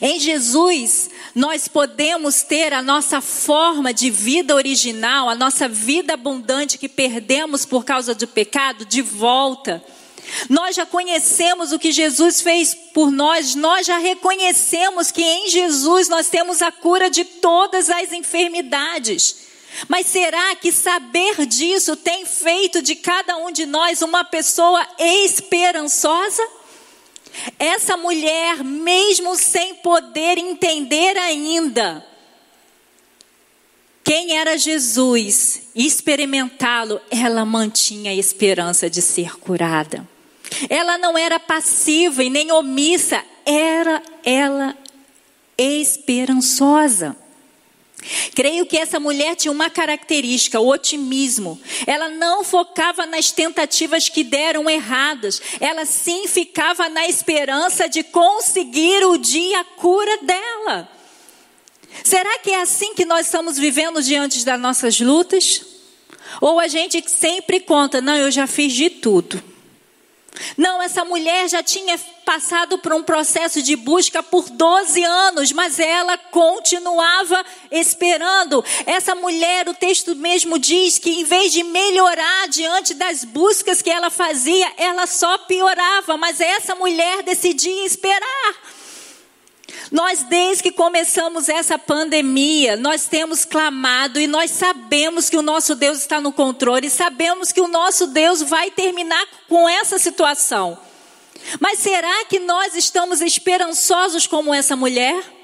Em 0.00 0.18
Jesus, 0.20 1.10
nós 1.34 1.66
podemos 1.66 2.42
ter 2.42 2.72
a 2.72 2.82
nossa 2.82 3.20
forma 3.20 3.92
de 3.92 4.10
vida 4.10 4.54
original, 4.54 5.28
a 5.28 5.34
nossa 5.34 5.68
vida 5.68 6.14
abundante 6.14 6.78
que 6.78 6.88
perdemos 6.88 7.64
por 7.64 7.84
causa 7.84 8.14
do 8.14 8.26
pecado, 8.26 8.84
de 8.84 9.00
volta. 9.00 9.82
Nós 10.48 10.76
já 10.76 10.86
conhecemos 10.86 11.72
o 11.72 11.78
que 11.78 11.90
Jesus 11.90 12.40
fez 12.40 12.74
por 12.94 13.10
nós, 13.10 13.54
nós 13.54 13.86
já 13.86 13.98
reconhecemos 13.98 15.10
que 15.10 15.22
em 15.22 15.48
Jesus 15.48 16.08
nós 16.08 16.28
temos 16.28 16.62
a 16.62 16.70
cura 16.70 17.10
de 17.10 17.24
todas 17.24 17.90
as 17.90 18.12
enfermidades. 18.12 19.51
Mas 19.88 20.06
será 20.06 20.54
que 20.56 20.70
saber 20.70 21.46
disso 21.46 21.96
tem 21.96 22.24
feito 22.26 22.82
de 22.82 22.94
cada 22.94 23.36
um 23.36 23.50
de 23.50 23.66
nós 23.66 24.02
uma 24.02 24.24
pessoa 24.24 24.86
esperançosa? 24.98 26.42
Essa 27.58 27.96
mulher, 27.96 28.62
mesmo 28.62 29.34
sem 29.36 29.76
poder 29.76 30.36
entender 30.38 31.16
ainda 31.16 32.06
quem 34.04 34.36
era 34.36 34.58
Jesus 34.58 35.62
e 35.74 35.86
experimentá-lo, 35.86 37.00
ela 37.10 37.44
mantinha 37.44 38.10
a 38.10 38.14
esperança 38.14 38.90
de 38.90 39.00
ser 39.00 39.36
curada. 39.38 40.06
Ela 40.68 40.98
não 40.98 41.16
era 41.16 41.40
passiva 41.40 42.22
e 42.22 42.28
nem 42.28 42.52
omissa, 42.52 43.24
era 43.46 44.02
ela 44.24 44.76
esperançosa. 45.56 47.16
Creio 48.34 48.66
que 48.66 48.76
essa 48.76 48.98
mulher 48.98 49.36
tinha 49.36 49.52
uma 49.52 49.70
característica, 49.70 50.60
o 50.60 50.68
otimismo. 50.68 51.60
Ela 51.86 52.08
não 52.08 52.44
focava 52.44 53.06
nas 53.06 53.30
tentativas 53.30 54.08
que 54.08 54.24
deram 54.24 54.68
erradas. 54.68 55.40
Ela 55.60 55.84
sim 55.84 56.26
ficava 56.26 56.88
na 56.88 57.08
esperança 57.08 57.88
de 57.88 58.02
conseguir 58.02 59.04
o 59.04 59.16
dia 59.16 59.60
a 59.60 59.64
cura 59.64 60.18
dela. 60.22 60.88
Será 62.04 62.38
que 62.38 62.50
é 62.50 62.60
assim 62.60 62.94
que 62.94 63.04
nós 63.04 63.26
estamos 63.26 63.58
vivendo 63.58 64.02
diante 64.02 64.44
das 64.44 64.60
nossas 64.60 64.98
lutas? 64.98 65.62
Ou 66.40 66.58
a 66.58 66.66
gente 66.66 67.02
sempre 67.08 67.60
conta, 67.60 68.00
não, 68.00 68.16
eu 68.16 68.30
já 68.30 68.46
fiz 68.46 68.72
de 68.72 68.88
tudo. 68.88 69.51
Não, 70.56 70.82
essa 70.82 71.04
mulher 71.04 71.48
já 71.48 71.62
tinha 71.62 71.98
passado 72.24 72.78
por 72.78 72.92
um 72.92 73.02
processo 73.02 73.60
de 73.62 73.76
busca 73.76 74.22
por 74.22 74.48
12 74.48 75.02
anos, 75.02 75.52
mas 75.52 75.78
ela 75.78 76.16
continuava 76.16 77.44
esperando. 77.70 78.64
Essa 78.86 79.14
mulher, 79.14 79.68
o 79.68 79.74
texto 79.74 80.14
mesmo 80.14 80.58
diz 80.58 80.98
que 80.98 81.20
em 81.20 81.24
vez 81.24 81.52
de 81.52 81.62
melhorar 81.62 82.48
diante 82.48 82.94
das 82.94 83.24
buscas 83.24 83.82
que 83.82 83.90
ela 83.90 84.10
fazia, 84.10 84.72
ela 84.76 85.06
só 85.06 85.38
piorava, 85.38 86.16
mas 86.16 86.40
essa 86.40 86.74
mulher 86.74 87.22
decidia 87.22 87.84
esperar. 87.84 88.54
Nós, 89.90 90.22
desde 90.22 90.62
que 90.62 90.72
começamos 90.72 91.48
essa 91.48 91.78
pandemia, 91.78 92.76
nós 92.76 93.06
temos 93.06 93.44
clamado 93.44 94.20
e 94.20 94.26
nós 94.26 94.50
sabemos 94.50 95.28
que 95.28 95.36
o 95.36 95.42
nosso 95.42 95.74
Deus 95.74 95.98
está 95.98 96.20
no 96.20 96.32
controle, 96.32 96.88
sabemos 96.88 97.52
que 97.52 97.60
o 97.60 97.68
nosso 97.68 98.06
Deus 98.06 98.42
vai 98.42 98.70
terminar 98.70 99.26
com 99.48 99.68
essa 99.68 99.98
situação. 99.98 100.78
Mas 101.60 101.80
será 101.80 102.24
que 102.26 102.38
nós 102.38 102.74
estamos 102.74 103.20
esperançosos 103.20 104.26
como 104.26 104.54
essa 104.54 104.76
mulher? 104.76 105.41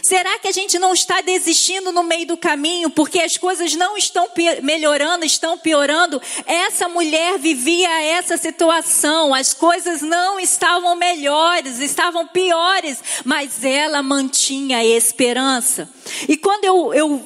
Será 0.00 0.38
que 0.38 0.48
a 0.48 0.52
gente 0.52 0.78
não 0.78 0.94
está 0.94 1.20
desistindo 1.20 1.92
no 1.92 2.02
meio 2.02 2.26
do 2.26 2.36
caminho 2.36 2.88
porque 2.88 3.18
as 3.18 3.36
coisas 3.36 3.74
não 3.74 3.96
estão 3.96 4.28
melhorando, 4.62 5.24
estão 5.24 5.58
piorando? 5.58 6.20
Essa 6.46 6.88
mulher 6.88 7.38
vivia 7.38 8.02
essa 8.02 8.36
situação, 8.36 9.34
as 9.34 9.52
coisas 9.52 10.00
não 10.00 10.40
estavam 10.40 10.94
melhores, 10.94 11.80
estavam 11.80 12.26
piores, 12.26 13.02
mas 13.24 13.64
ela 13.64 14.02
mantinha 14.02 14.84
esperança. 14.84 15.88
E 16.28 16.36
quando 16.36 16.64
eu, 16.64 16.94
eu 16.94 17.24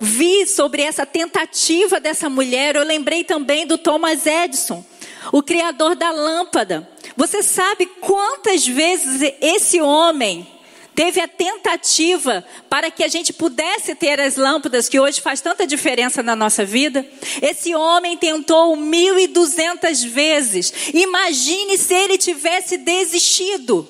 vi 0.00 0.46
sobre 0.46 0.82
essa 0.82 1.04
tentativa 1.04 2.00
dessa 2.00 2.28
mulher, 2.28 2.76
eu 2.76 2.84
lembrei 2.84 3.22
também 3.24 3.66
do 3.66 3.76
Thomas 3.76 4.26
Edison, 4.26 4.84
o 5.30 5.42
criador 5.42 5.94
da 5.94 6.10
lâmpada. 6.10 6.88
Você 7.16 7.42
sabe 7.42 7.86
quantas 8.00 8.66
vezes 8.66 9.34
esse 9.40 9.80
homem 9.80 10.53
teve 10.94 11.20
a 11.20 11.28
tentativa 11.28 12.44
para 12.68 12.90
que 12.90 13.02
a 13.02 13.08
gente 13.08 13.32
pudesse 13.32 13.94
ter 13.94 14.20
as 14.20 14.36
lâmpadas 14.36 14.88
que 14.88 15.00
hoje 15.00 15.20
faz 15.20 15.40
tanta 15.40 15.66
diferença 15.66 16.22
na 16.22 16.36
nossa 16.36 16.64
vida. 16.64 17.06
Esse 17.42 17.74
homem 17.74 18.16
tentou 18.16 18.76
mil 18.76 19.18
e 19.18 19.26
duzentas 19.26 20.02
vezes. 20.02 20.72
Imagine 20.94 21.76
se 21.76 21.94
ele 21.94 22.16
tivesse 22.16 22.78
desistido. 22.78 23.88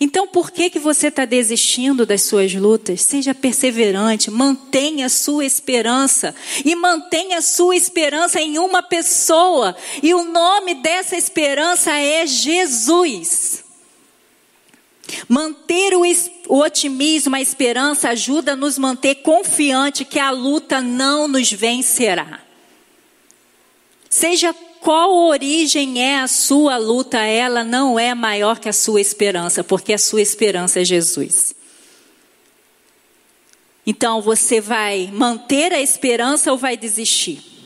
Então, 0.00 0.28
por 0.28 0.52
que, 0.52 0.70
que 0.70 0.78
você 0.78 1.08
está 1.08 1.24
desistindo 1.24 2.06
das 2.06 2.22
suas 2.22 2.54
lutas? 2.54 3.02
Seja 3.02 3.34
perseverante, 3.34 4.30
mantenha 4.30 5.06
a 5.06 5.08
sua 5.08 5.44
esperança. 5.44 6.34
E 6.64 6.76
mantenha 6.76 7.38
a 7.38 7.42
sua 7.42 7.74
esperança 7.74 8.40
em 8.40 8.58
uma 8.58 8.80
pessoa. 8.80 9.76
E 10.00 10.14
o 10.14 10.22
nome 10.22 10.74
dessa 10.76 11.16
esperança 11.16 11.92
é 11.98 12.24
Jesus. 12.26 13.64
Manter 15.28 15.94
o, 15.94 16.02
o, 16.48 16.60
otimismo, 16.60 17.36
a 17.36 17.40
esperança 17.40 18.08
ajuda 18.08 18.52
a 18.52 18.56
nos 18.56 18.78
manter 18.78 19.16
confiante 19.16 20.04
que 20.04 20.18
a 20.18 20.30
luta 20.30 20.80
não 20.80 21.28
nos 21.28 21.52
vencerá. 21.52 22.40
Seja 24.08 24.54
qual 24.80 25.12
origem 25.26 26.02
é 26.02 26.20
a 26.20 26.26
sua 26.26 26.78
luta, 26.78 27.18
ela 27.18 27.62
não 27.62 27.98
é 27.98 28.14
maior 28.14 28.58
que 28.58 28.70
a 28.70 28.72
sua 28.72 29.02
esperança, 29.02 29.62
porque 29.62 29.92
a 29.92 29.98
sua 29.98 30.22
esperança 30.22 30.80
é 30.80 30.84
Jesus. 30.84 31.54
Então 33.86 34.22
você 34.22 34.60
vai 34.60 35.10
manter 35.12 35.72
a 35.72 35.80
esperança 35.80 36.50
ou 36.50 36.56
vai 36.56 36.76
desistir? 36.76 37.57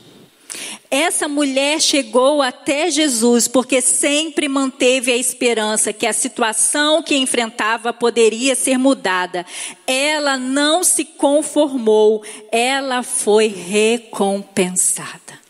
Essa 0.89 1.27
mulher 1.27 1.81
chegou 1.81 2.41
até 2.41 2.91
Jesus 2.91 3.47
porque 3.47 3.81
sempre 3.81 4.47
manteve 4.47 5.11
a 5.11 5.17
esperança 5.17 5.91
que 5.91 6.05
a 6.05 6.13
situação 6.13 7.01
que 7.01 7.15
enfrentava 7.15 7.91
poderia 7.91 8.53
ser 8.55 8.77
mudada. 8.77 9.45
Ela 9.87 10.37
não 10.37 10.83
se 10.83 11.03
conformou, 11.03 12.23
ela 12.51 13.01
foi 13.01 13.47
recompensada. 13.47 15.41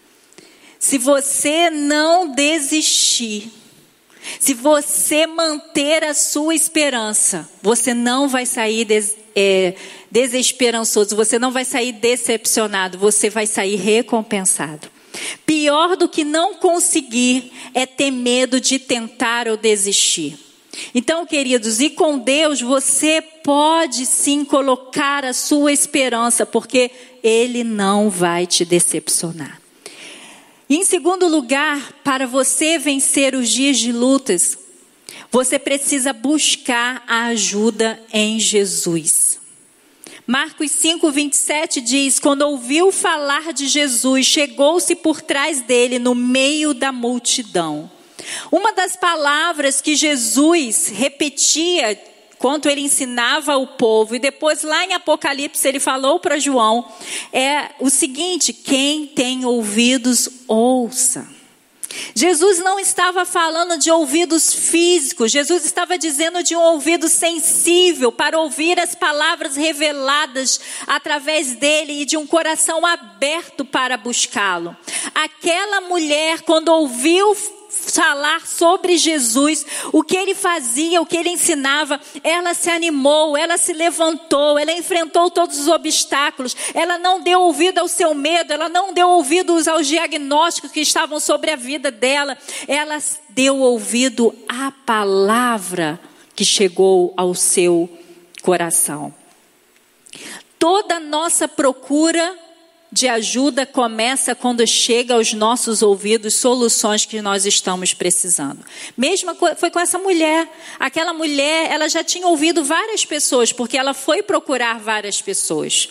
Se 0.80 0.98
você 0.98 1.70
não 1.70 2.30
desistir, 2.30 3.52
se 4.40 4.54
você 4.54 5.28
manter 5.28 6.04
a 6.04 6.14
sua 6.14 6.56
esperança, 6.56 7.50
você 7.62 7.94
não 7.94 8.28
vai 8.28 8.46
sair 8.46 8.86
des, 8.86 9.18
é, 9.36 9.74
desesperançoso, 10.10 11.16
você 11.16 11.40
não 11.40 11.52
vai 11.52 11.66
sair 11.66 11.92
decepcionado, 11.92 12.98
você 12.98 13.30
vai 13.30 13.48
sair 13.48 13.76
recompensado. 13.76 14.88
Pior 15.46 15.96
do 15.96 16.10
que 16.10 16.24
não 16.24 16.56
conseguir 16.56 17.52
é 17.74 17.86
ter 17.86 18.12
medo 18.12 18.60
de 18.60 18.80
tentar 18.80 19.48
ou 19.48 19.58
desistir. 19.58 20.38
Então, 20.94 21.26
queridos, 21.26 21.80
e 21.80 21.90
com 21.90 22.18
Deus 22.18 22.62
você 22.62 23.22
pode 23.22 24.06
sim 24.06 24.44
colocar 24.44 25.24
a 25.24 25.34
sua 25.34 25.72
esperança, 25.72 26.46
porque 26.46 26.90
Ele 27.24 27.64
não 27.64 28.10
vai 28.10 28.48
te 28.48 28.66
decepcionar. 28.66 29.62
E 30.68 30.78
em 30.78 30.84
segundo 30.84 31.28
lugar, 31.28 31.94
para 32.04 32.26
você 32.26 32.80
vencer 32.80 33.36
os 33.36 33.50
dias 33.50 33.78
de 33.78 33.92
lutas, 33.92 34.58
você 35.34 35.58
precisa 35.58 36.14
buscar 36.14 37.04
a 37.08 37.26
ajuda 37.26 38.00
em 38.14 38.40
Jesus. 38.40 39.40
Marcos 40.28 40.70
5, 40.70 41.12
27 41.12 41.82
diz: 41.82 42.20
Quando 42.20 42.44
ouviu 42.44 42.92
falar 42.92 43.52
de 43.52 43.68
Jesus, 43.68 44.28
chegou-se 44.28 44.96
por 44.96 45.24
trás 45.24 45.62
dele 45.62 45.98
no 45.98 46.14
meio 46.14 46.72
da 46.76 46.92
multidão. 46.92 47.92
Uma 48.52 48.74
das 48.74 48.96
palavras 48.96 49.82
que 49.82 49.96
Jesus 49.96 50.90
repetia 50.90 52.00
quando 52.38 52.70
ele 52.70 52.82
ensinava 52.82 53.58
o 53.58 53.66
povo, 53.66 54.16
e 54.16 54.20
depois 54.20 54.62
lá 54.62 54.86
em 54.86 54.94
Apocalipse 54.94 55.68
ele 55.68 55.80
falou 55.80 56.20
para 56.20 56.38
João, 56.38 56.88
é 57.34 57.72
o 57.80 57.90
seguinte: 57.90 58.54
quem 58.54 59.08
tem 59.08 59.46
ouvidos, 59.46 60.30
ouça. 60.48 61.28
Jesus 62.16 62.60
não 62.60 62.80
estava 62.80 63.26
falando 63.26 63.78
de 63.78 63.92
ouvidos 63.92 64.54
físicos, 64.54 65.32
Jesus 65.32 65.66
estava 65.66 65.98
dizendo 65.98 66.44
de 66.44 66.56
um 66.56 66.62
ouvido 66.62 67.08
sensível 67.08 68.12
para 68.12 68.40
ouvir 68.40 68.80
as 68.80 68.96
palavras 68.96 69.56
reveladas 69.56 70.60
através 70.88 71.56
dele 71.56 72.02
e 72.02 72.06
de 72.06 72.18
um 72.18 72.28
coração 72.28 72.86
aberto 72.86 73.66
para 73.66 73.98
buscá-lo. 73.98 74.76
Aquela 75.14 75.82
mulher, 75.82 76.42
quando 76.42 76.70
ouviu 76.70 77.36
falar 77.74 78.46
sobre 78.46 78.98
Jesus, 78.98 79.66
o 79.92 80.04
que 80.04 80.16
ele 80.16 80.36
fazia, 80.36 81.02
o 81.02 81.06
que 81.06 81.18
ele 81.18 81.30
ensinava, 81.30 82.00
ela 82.24 82.54
se 82.54 82.70
animou, 82.70 83.36
ela 83.36 83.58
se 83.58 83.74
levantou, 83.74 84.58
ela 84.58 84.72
enfrentou 84.72 85.30
todos 85.32 85.60
os 85.60 85.68
obstáculos, 85.68 86.56
ela 86.74 86.98
não 86.98 87.22
deu 87.22 87.42
ouvido 87.42 87.80
ao 87.80 87.88
seu 87.88 88.14
medo, 88.14 88.54
ela 88.54 88.70
não 88.70 88.94
deu 88.94 89.10
ouvidos 89.10 89.68
aos 89.68 89.88
diagnósticos 89.88 90.72
que 90.72 90.82
estavam 90.82 91.20
sobre 91.20 91.52
a 91.52 91.56
vida 91.56 91.92
dela, 91.92 92.38
ela 92.68 92.98
deu 93.30 93.58
ouvido 93.58 94.34
à 94.48 94.72
palavra 94.86 96.00
que 96.36 96.46
chegou 96.46 97.14
ao 97.18 97.34
seu 97.34 97.90
coração. 98.42 99.14
Toda 100.58 101.00
nossa 101.00 101.48
procura 101.48 102.43
de 102.94 103.08
ajuda 103.08 103.66
começa 103.66 104.36
quando 104.36 104.66
chega 104.68 105.16
aos 105.16 105.34
nossos 105.34 105.82
ouvidos 105.82 106.36
soluções 106.36 107.08
que 107.08 107.24
nós 107.24 107.44
estamos 107.44 107.92
precisando. 107.92 108.64
Mesma 108.96 109.36
foi 109.58 109.72
com 109.72 109.80
essa 109.80 109.98
mulher. 109.98 110.48
Aquela 110.80 111.12
mulher, 111.12 111.72
ela 111.72 111.90
já 111.90 112.04
tinha 112.04 112.28
ouvido 112.28 112.64
várias 112.64 113.04
pessoas, 113.04 113.52
porque 113.52 113.80
ela 113.80 113.96
foi 113.96 114.22
procurar 114.22 114.80
várias 114.80 115.20
pessoas. 115.20 115.90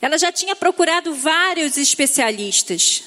Ela 0.00 0.16
já 0.16 0.30
tinha 0.30 0.54
procurado 0.54 1.12
vários 1.14 1.76
especialistas. 1.76 3.02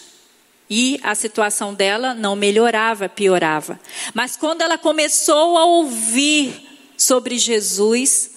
E 0.69 0.99
a 1.01 1.15
situação 1.15 1.73
dela 1.73 2.13
não 2.13 2.35
melhorava, 2.35 3.07
piorava. 3.07 3.79
Mas 4.13 4.35
quando 4.35 4.61
ela 4.63 4.77
começou 4.77 5.57
a 5.57 5.63
ouvir 5.63 6.67
sobre 6.97 7.37
Jesus, 7.37 8.31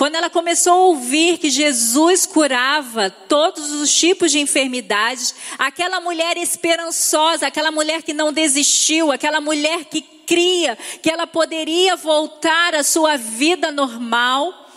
quando 0.00 0.14
ela 0.14 0.30
começou 0.30 0.72
a 0.72 0.86
ouvir 0.86 1.36
que 1.36 1.50
Jesus 1.50 2.24
curava 2.24 3.10
todos 3.10 3.70
os 3.70 3.94
tipos 3.94 4.32
de 4.32 4.40
enfermidades, 4.40 5.34
aquela 5.58 6.00
mulher 6.00 6.38
esperançosa, 6.38 7.46
aquela 7.46 7.70
mulher 7.70 8.02
que 8.02 8.14
não 8.14 8.32
desistiu, 8.32 9.12
aquela 9.12 9.42
mulher 9.42 9.84
que 9.84 10.00
cria 10.00 10.78
que 11.02 11.10
ela 11.10 11.26
poderia 11.26 11.96
voltar 11.96 12.74
à 12.74 12.82
sua 12.82 13.18
vida 13.18 13.70
normal, 13.70 14.70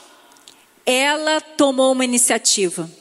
ela 0.85 1.39
tomou 1.39 1.93
uma 1.93 2.03
iniciativa. 2.03 2.91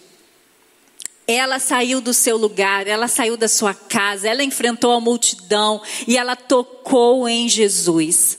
Ela 1.27 1.59
saiu 1.59 2.01
do 2.01 2.15
seu 2.15 2.37
lugar, 2.37 2.87
ela 2.87 3.09
saiu 3.09 3.37
da 3.37 3.49
sua 3.49 3.75
casa, 3.75 4.29
ela 4.29 4.45
enfrentou 4.45 4.93
a 4.93 5.01
multidão 5.01 5.83
e 6.07 6.17
ela 6.17 6.37
tocou 6.37 7.29
em 7.29 7.49
Jesus. 7.49 8.39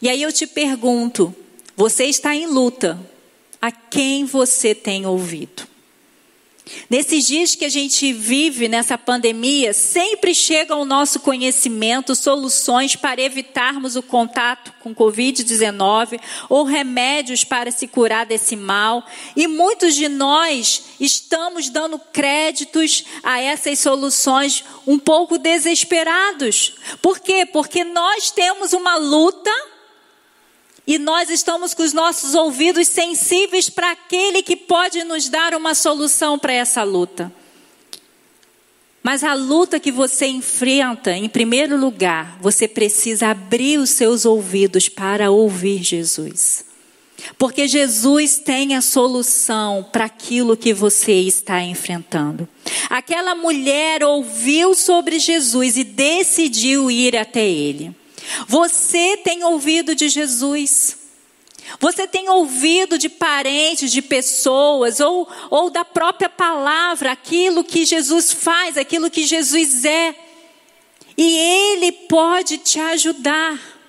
E 0.00 0.08
aí 0.08 0.22
eu 0.22 0.32
te 0.32 0.46
pergunto, 0.46 1.34
você 1.80 2.04
está 2.04 2.36
em 2.36 2.46
luta. 2.46 3.00
A 3.58 3.72
quem 3.72 4.26
você 4.26 4.74
tem 4.74 5.06
ouvido? 5.06 5.66
Nesses 6.90 7.26
dias 7.26 7.54
que 7.54 7.64
a 7.64 7.70
gente 7.70 8.12
vive 8.12 8.68
nessa 8.68 8.98
pandemia, 8.98 9.72
sempre 9.72 10.34
chega 10.34 10.74
ao 10.74 10.84
nosso 10.84 11.20
conhecimento 11.20 12.14
soluções 12.14 12.96
para 12.96 13.22
evitarmos 13.22 13.96
o 13.96 14.02
contato 14.02 14.74
com 14.80 14.94
Covid-19 14.94 16.20
ou 16.50 16.64
remédios 16.64 17.44
para 17.44 17.70
se 17.70 17.88
curar 17.88 18.26
desse 18.26 18.56
mal. 18.56 19.02
E 19.34 19.48
muitos 19.48 19.94
de 19.94 20.06
nós 20.06 20.82
estamos 21.00 21.70
dando 21.70 21.98
créditos 21.98 23.06
a 23.22 23.40
essas 23.40 23.78
soluções 23.78 24.62
um 24.86 24.98
pouco 24.98 25.38
desesperados. 25.38 26.74
Por 27.00 27.20
quê? 27.20 27.46
Porque 27.46 27.84
nós 27.84 28.30
temos 28.30 28.74
uma 28.74 28.98
luta 28.98 29.50
e 30.90 30.98
nós 30.98 31.30
estamos 31.30 31.72
com 31.72 31.84
os 31.84 31.92
nossos 31.92 32.34
ouvidos 32.34 32.88
sensíveis 32.88 33.70
para 33.70 33.92
aquele 33.92 34.42
que 34.42 34.56
pode 34.56 35.04
nos 35.04 35.28
dar 35.28 35.54
uma 35.54 35.72
solução 35.72 36.36
para 36.36 36.52
essa 36.52 36.82
luta. 36.82 37.32
Mas 39.00 39.22
a 39.22 39.32
luta 39.34 39.78
que 39.78 39.92
você 39.92 40.26
enfrenta, 40.26 41.12
em 41.12 41.28
primeiro 41.28 41.76
lugar, 41.76 42.36
você 42.40 42.66
precisa 42.66 43.28
abrir 43.28 43.78
os 43.78 43.90
seus 43.90 44.24
ouvidos 44.24 44.88
para 44.88 45.30
ouvir 45.30 45.80
Jesus. 45.80 46.64
Porque 47.38 47.68
Jesus 47.68 48.40
tem 48.40 48.74
a 48.74 48.80
solução 48.80 49.86
para 49.92 50.06
aquilo 50.06 50.56
que 50.56 50.74
você 50.74 51.12
está 51.12 51.62
enfrentando. 51.62 52.48
Aquela 52.88 53.36
mulher 53.36 54.02
ouviu 54.02 54.74
sobre 54.74 55.20
Jesus 55.20 55.76
e 55.76 55.84
decidiu 55.84 56.90
ir 56.90 57.16
até 57.16 57.48
ele. 57.48 57.99
Você 58.46 59.16
tem 59.18 59.44
ouvido 59.44 59.94
de 59.94 60.08
Jesus. 60.08 60.98
Você 61.78 62.06
tem 62.06 62.28
ouvido 62.28 62.98
de 62.98 63.08
parentes, 63.08 63.92
de 63.92 64.02
pessoas, 64.02 64.98
ou, 64.98 65.28
ou 65.50 65.70
da 65.70 65.84
própria 65.84 66.28
palavra, 66.28 67.12
aquilo 67.12 67.62
que 67.62 67.84
Jesus 67.84 68.32
faz, 68.32 68.76
aquilo 68.76 69.10
que 69.10 69.24
Jesus 69.24 69.84
é. 69.84 70.14
E 71.16 71.38
Ele 71.38 71.92
pode 71.92 72.58
te 72.58 72.80
ajudar. 72.80 73.79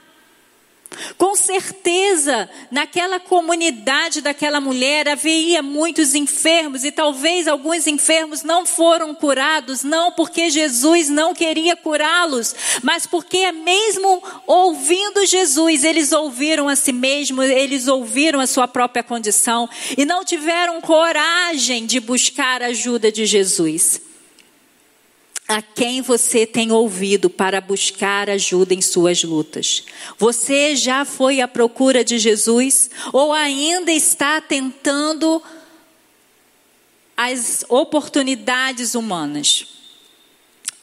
Com 1.18 1.36
certeza, 1.36 2.50
naquela 2.70 3.20
comunidade 3.20 4.20
daquela 4.20 4.60
mulher 4.60 5.08
havia 5.08 5.62
muitos 5.62 6.14
enfermos 6.14 6.84
e 6.84 6.92
talvez 6.92 7.48
alguns 7.48 7.88
enfermos 7.88 8.44
não 8.44 8.66
foram 8.66 9.16
curados, 9.16 9.84
não 9.84 10.12
porque 10.12 10.50
Jesus 10.50 11.08
não 11.10 11.34
queria 11.34 11.78
curá-los, 11.78 12.54
mas 12.84 13.06
porque 13.06 13.52
mesmo 13.54 14.22
ouvindo 14.46 15.26
Jesus, 15.26 15.86
eles 15.86 16.12
ouviram 16.12 16.68
a 16.68 16.76
si 16.76 16.92
mesmos, 16.92 17.46
eles 17.46 17.88
ouviram 17.88 18.42
a 18.42 18.48
sua 18.48 18.68
própria 18.68 19.04
condição 19.04 19.70
e 19.98 20.04
não 20.06 20.26
tiveram 20.26 20.82
coragem 20.82 21.86
de 21.86 22.02
buscar 22.02 22.62
a 22.62 22.68
ajuda 22.68 23.10
de 23.10 23.26
Jesus 23.26 24.11
a 25.52 25.62
quem 25.62 26.02
você 26.02 26.46
tem 26.46 26.72
ouvido 26.72 27.30
para 27.30 27.60
buscar 27.60 28.30
ajuda 28.30 28.74
em 28.74 28.82
suas 28.82 29.22
lutas? 29.22 29.84
Você 30.18 30.78
já 30.78 31.04
foi 31.04 31.42
à 31.42 31.48
procura 31.48 32.06
de 32.06 32.18
Jesus 32.18 32.90
ou 33.12 33.34
ainda 33.34 33.92
está 33.92 34.40
tentando 34.40 35.44
as 37.18 37.66
oportunidades 37.68 38.96
humanas? 38.96 39.68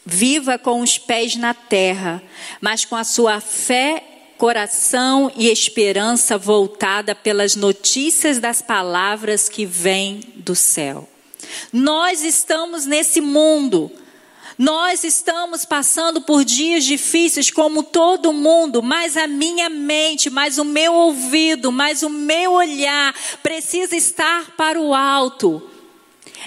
Viva 0.04 0.58
com 0.58 0.82
os 0.82 0.98
pés 0.98 1.34
na 1.34 1.54
terra, 1.54 2.22
mas 2.60 2.84
com 2.84 2.94
a 2.94 3.04
sua 3.04 3.40
fé, 3.40 4.04
coração 4.36 5.32
e 5.34 5.48
esperança 5.48 6.36
voltada 6.36 7.14
pelas 7.14 7.56
notícias 7.56 8.38
das 8.38 8.60
palavras 8.60 9.48
que 9.48 9.64
vêm 9.64 10.20
do 10.36 10.54
céu. 10.54 11.08
Nós 11.72 12.22
estamos 12.22 12.84
nesse 12.84 13.22
mundo 13.22 13.90
Nós 14.58 15.04
estamos 15.04 15.64
passando 15.64 16.20
por 16.20 16.44
dias 16.44 16.84
difíceis 16.84 17.48
como 17.48 17.84
todo 17.84 18.32
mundo, 18.32 18.82
mas 18.82 19.16
a 19.16 19.28
minha 19.28 19.68
mente, 19.68 20.28
mas 20.28 20.58
o 20.58 20.64
meu 20.64 20.92
ouvido, 20.92 21.70
mas 21.70 22.02
o 22.02 22.10
meu 22.10 22.54
olhar 22.54 23.14
precisa 23.40 23.94
estar 23.94 24.56
para 24.56 24.80
o 24.80 24.92
alto. 24.92 25.62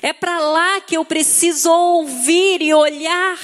É 0.02 0.12
para 0.12 0.39
lá 0.39 0.82
que 0.82 0.97
eu 0.97 1.06
preciso 1.06 1.71
ouvir 1.71 2.62
e 2.62 2.74
olhar. 2.74 3.39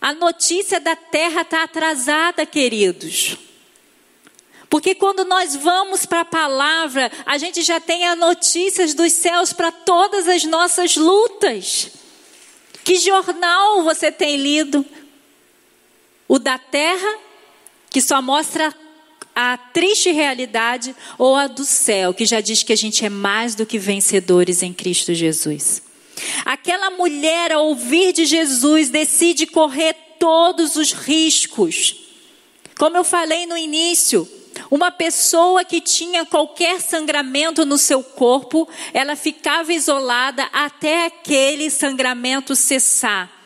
A 0.00 0.14
notícia 0.14 0.80
da 0.80 0.96
terra 0.96 1.42
está 1.42 1.64
atrasada, 1.64 2.46
queridos. 2.46 3.36
Porque 4.70 4.94
quando 4.94 5.26
nós 5.26 5.54
vamos 5.54 6.06
para 6.06 6.20
a 6.20 6.24
palavra, 6.24 7.12
a 7.26 7.36
gente 7.36 7.60
já 7.60 7.78
tem 7.80 8.06
as 8.06 8.18
notícias 8.18 8.94
dos 8.94 9.12
céus 9.12 9.52
para 9.52 9.70
todas 9.70 10.26
as 10.26 10.44
nossas 10.44 10.96
lutas. 10.96 11.97
Que 12.88 12.96
jornal 12.96 13.82
você 13.82 14.10
tem 14.10 14.38
lido? 14.38 14.82
O 16.26 16.38
da 16.38 16.56
terra, 16.56 17.18
que 17.90 18.00
só 18.00 18.22
mostra 18.22 18.74
a 19.36 19.58
triste 19.58 20.10
realidade, 20.10 20.96
ou 21.18 21.36
a 21.36 21.48
do 21.48 21.66
céu, 21.66 22.14
que 22.14 22.24
já 22.24 22.40
diz 22.40 22.62
que 22.62 22.72
a 22.72 22.76
gente 22.76 23.04
é 23.04 23.10
mais 23.10 23.54
do 23.54 23.66
que 23.66 23.78
vencedores 23.78 24.62
em 24.62 24.72
Cristo 24.72 25.12
Jesus. 25.12 25.82
Aquela 26.46 26.88
mulher, 26.88 27.52
ao 27.52 27.66
ouvir 27.66 28.14
de 28.14 28.24
Jesus, 28.24 28.88
decide 28.88 29.44
correr 29.44 29.94
todos 30.18 30.76
os 30.76 30.92
riscos. 30.92 31.94
Como 32.78 32.96
eu 32.96 33.04
falei 33.04 33.44
no 33.44 33.58
início, 33.58 34.26
uma 34.70 34.90
pessoa 34.90 35.64
que 35.64 35.80
tinha 35.80 36.24
qualquer 36.24 36.80
sangramento 36.80 37.64
no 37.64 37.78
seu 37.78 38.02
corpo, 38.02 38.68
ela 38.92 39.16
ficava 39.16 39.72
isolada 39.72 40.48
até 40.52 41.06
aquele 41.06 41.70
sangramento 41.70 42.54
cessar. 42.54 43.38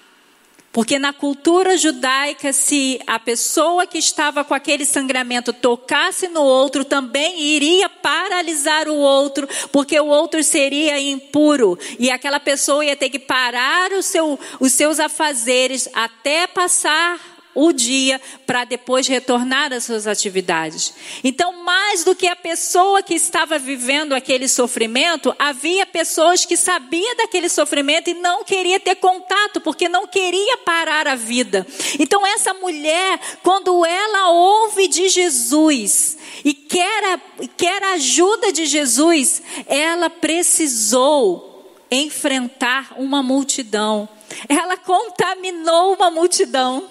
Porque 0.73 0.99
na 0.99 1.13
cultura 1.13 1.77
judaica, 1.77 2.51
se 2.51 2.99
a 3.07 3.19
pessoa 3.19 3.87
que 3.87 3.99
estava 3.99 4.43
com 4.43 4.55
aquele 4.55 4.87
sangramento 4.87 5.53
tocasse 5.53 6.29
no 6.29 6.41
outro, 6.41 6.83
também 6.83 7.39
iria 7.43 7.91
paralisar 7.91 8.89
o 8.89 8.97
outro, 8.97 9.47
porque 9.71 10.01
o 10.01 10.07
outro 10.07 10.43
seria 10.43 10.99
impuro. 10.99 11.79
E 11.99 12.11
aquela 12.11 12.41
pessoa 12.41 12.83
ia 12.83 12.97
ter 12.97 13.11
que 13.11 13.19
parar 13.19 13.91
seu, 14.03 14.41
os 14.59 14.73
seus 14.73 14.99
afazeres 14.99 15.91
até 15.93 16.47
passar 16.47 17.21
o 17.55 17.73
dia 17.73 18.21
para 18.47 18.65
depois 18.65 19.07
retornar 19.07 19.73
às 19.73 19.85
suas 19.85 20.07
atividades. 20.07 20.95
Então, 21.23 21.63
mais 21.65 22.05
do 22.05 22.15
que 22.15 22.27
a 22.27 22.37
pessoa 22.37 23.03
que 23.03 23.15
estava 23.15 23.59
vivendo 23.59 24.15
aquele 24.15 24.49
sofrimento, 24.49 25.35
havia 25.39 25.85
pessoas 25.87 26.45
que 26.45 26.57
sabiam 26.57 27.17
daquele 27.17 27.49
sofrimento 27.49 28.11
e 28.11 28.15
não 28.15 28.45
queria 28.45 28.81
ter 28.81 28.97
contato, 28.97 29.61
porque 29.61 29.89
não 29.89 30.07
queria 30.07 30.57
parar 30.59 31.07
a 31.07 31.15
vida. 31.15 31.67
Então, 31.99 32.27
essa 32.27 32.55
mulher, 32.55 33.21
quando 33.43 33.85
ela 33.85 34.31
ouve 34.31 34.89
de 34.89 35.09
Jesus 35.09 36.19
e 36.45 36.55
quer 36.55 37.05
a, 37.15 37.21
quer 37.57 37.83
a 37.83 37.93
ajuda 37.93 38.53
de 38.53 38.67
Jesus, 38.67 39.43
ela 39.67 40.09
precisou 40.09 41.53
enfrentar 41.91 42.95
uma 42.97 43.23
multidão. 43.23 44.09
Ela 44.49 44.77
contaminou 44.79 45.95
uma 45.95 46.11
multidão. 46.11 46.89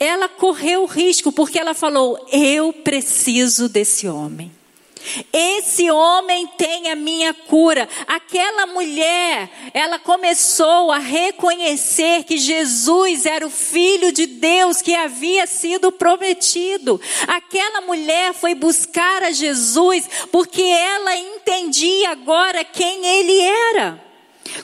Ela 0.00 0.30
correu 0.30 0.86
risco 0.86 1.30
porque 1.30 1.58
ela 1.58 1.74
falou: 1.74 2.26
Eu 2.32 2.72
preciso 2.72 3.68
desse 3.68 4.08
homem. 4.08 4.50
Esse 5.32 5.90
homem 5.90 6.46
tem 6.58 6.90
a 6.90 6.96
minha 6.96 7.32
cura. 7.32 7.88
Aquela 8.06 8.66
mulher, 8.66 9.50
ela 9.72 9.98
começou 9.98 10.92
a 10.92 10.98
reconhecer 10.98 12.24
que 12.24 12.36
Jesus 12.36 13.24
era 13.24 13.46
o 13.46 13.50
filho 13.50 14.12
de 14.12 14.26
Deus 14.26 14.82
que 14.82 14.94
havia 14.94 15.46
sido 15.46 15.90
prometido. 15.90 17.00
Aquela 17.26 17.80
mulher 17.82 18.34
foi 18.34 18.54
buscar 18.54 19.22
a 19.22 19.32
Jesus 19.32 20.08
porque 20.30 20.62
ela 20.62 21.16
entendia 21.16 22.10
agora 22.10 22.62
quem 22.62 23.04
ele 23.06 23.40
era. 23.40 24.02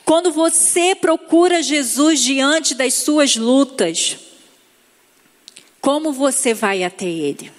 Quando 0.05 0.31
você 0.33 0.95
procura 0.95 1.63
Jesus 1.63 2.21
diante 2.21 2.75
das 2.75 2.95
suas 2.95 3.37
lutas, 3.37 4.26
como 5.87 6.13
você 6.13 6.53
vai 6.53 6.83
até 6.83 7.05
Ele? 7.07 7.53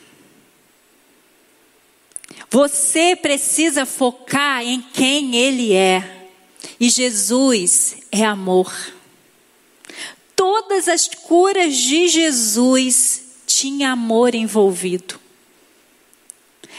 Você 2.50 3.16
precisa 3.16 3.86
focar 3.86 4.62
em 4.64 4.82
quem 4.82 5.38
Ele 5.38 5.74
é. 5.74 6.28
E 6.78 6.90
Jesus 6.90 8.00
é 8.12 8.26
amor. 8.26 8.70
Todas 10.36 10.90
as 10.90 11.08
curas 11.08 11.74
de 11.78 12.10
Jesus 12.10 13.22
tinha 13.48 13.94
amor 13.94 14.36
envolvido. 14.36 15.18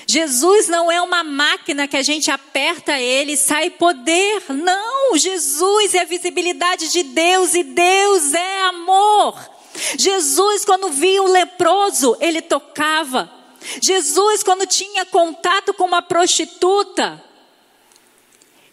Jesus 0.07 0.69
não 0.69 0.93
é 0.93 1.01
uma 1.01 1.25
máquina 1.25 1.89
que 1.89 1.97
a 1.97 2.03
gente 2.03 2.31
aperta 2.31 3.01
ele 3.01 3.33
e 3.33 3.37
sai 3.39 3.71
poder. 3.71 4.43
Não, 4.51 5.17
Jesus 5.17 5.95
é 5.95 6.01
a 6.01 6.05
visibilidade 6.05 6.93
de 6.93 7.03
Deus 7.05 7.55
e 7.55 7.63
Deus 7.63 8.35
é 8.35 8.65
amor. 8.65 9.58
Jesus, 9.99 10.65
quando 10.65 10.91
via 10.91 11.23
o 11.23 11.31
leproso, 11.31 12.17
ele 12.21 12.43
tocava. 12.43 13.31
Jesus, 13.81 14.43
quando 14.43 14.67
tinha 14.67 15.05
contato 15.05 15.75
com 15.75 15.85
uma 15.85 16.03
prostituta, 16.03 17.23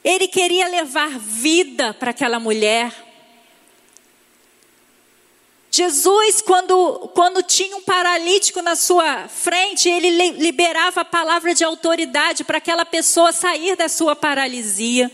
ele 0.03 0.27
queria 0.27 0.67
levar 0.67 1.17
vida 1.17 1.93
para 1.93 2.11
aquela 2.11 2.39
mulher. 2.39 2.93
Jesus, 5.71 6.41
quando, 6.41 7.11
quando 7.13 7.43
tinha 7.43 7.75
um 7.75 7.81
paralítico 7.81 8.61
na 8.61 8.77
sua 8.77 9.27
frente, 9.27 9.89
ele 9.89 10.31
liberava 10.31 11.01
a 11.01 11.05
palavra 11.05 11.53
de 11.53 11.65
autoridade 11.65 12.45
para 12.45 12.59
aquela 12.59 12.85
pessoa 12.85 13.33
sair 13.33 13.75
da 13.75 13.89
sua 13.89 14.15
paralisia. 14.15 15.11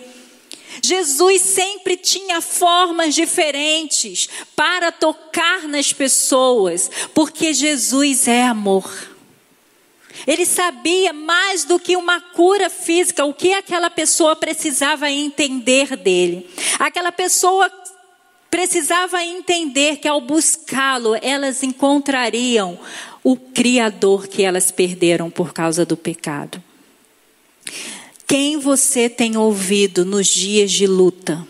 Jesus 0.81 1.41
sempre 1.41 1.97
tinha 1.97 2.39
formas 2.39 3.15
diferentes 3.15 4.29
para 4.55 4.91
tocar 4.91 5.67
nas 5.67 5.91
pessoas, 5.91 6.89
porque 7.13 7.53
Jesus 7.53 8.27
é 8.27 8.43
amor. 8.43 9.11
Ele 10.27 10.45
sabia 10.45 11.11
mais 11.13 11.63
do 11.63 11.79
que 11.79 11.95
uma 11.97 12.21
cura 12.21 12.69
física, 12.69 13.25
o 13.25 13.33
que 13.33 13.53
aquela 13.53 13.89
pessoa 13.89 14.35
precisava 14.35 15.09
entender 15.09 15.95
dele. 15.97 16.49
Aquela 16.79 17.11
pessoa 17.11 17.71
precisava 18.49 19.23
entender 19.23 19.97
que 19.97 20.07
ao 20.07 20.19
buscá-lo, 20.19 21.17
elas 21.21 21.63
encontrariam 21.63 22.77
o 23.23 23.37
Criador 23.37 24.27
que 24.27 24.43
elas 24.43 24.71
perderam 24.71 25.29
por 25.29 25.53
causa 25.53 25.85
do 25.85 25.95
pecado. 25.95 26.61
Quem 28.31 28.57
você 28.57 29.09
tem 29.09 29.35
ouvido 29.35 30.05
nos 30.05 30.25
dias 30.25 30.71
de 30.71 30.87
luta? 30.87 31.45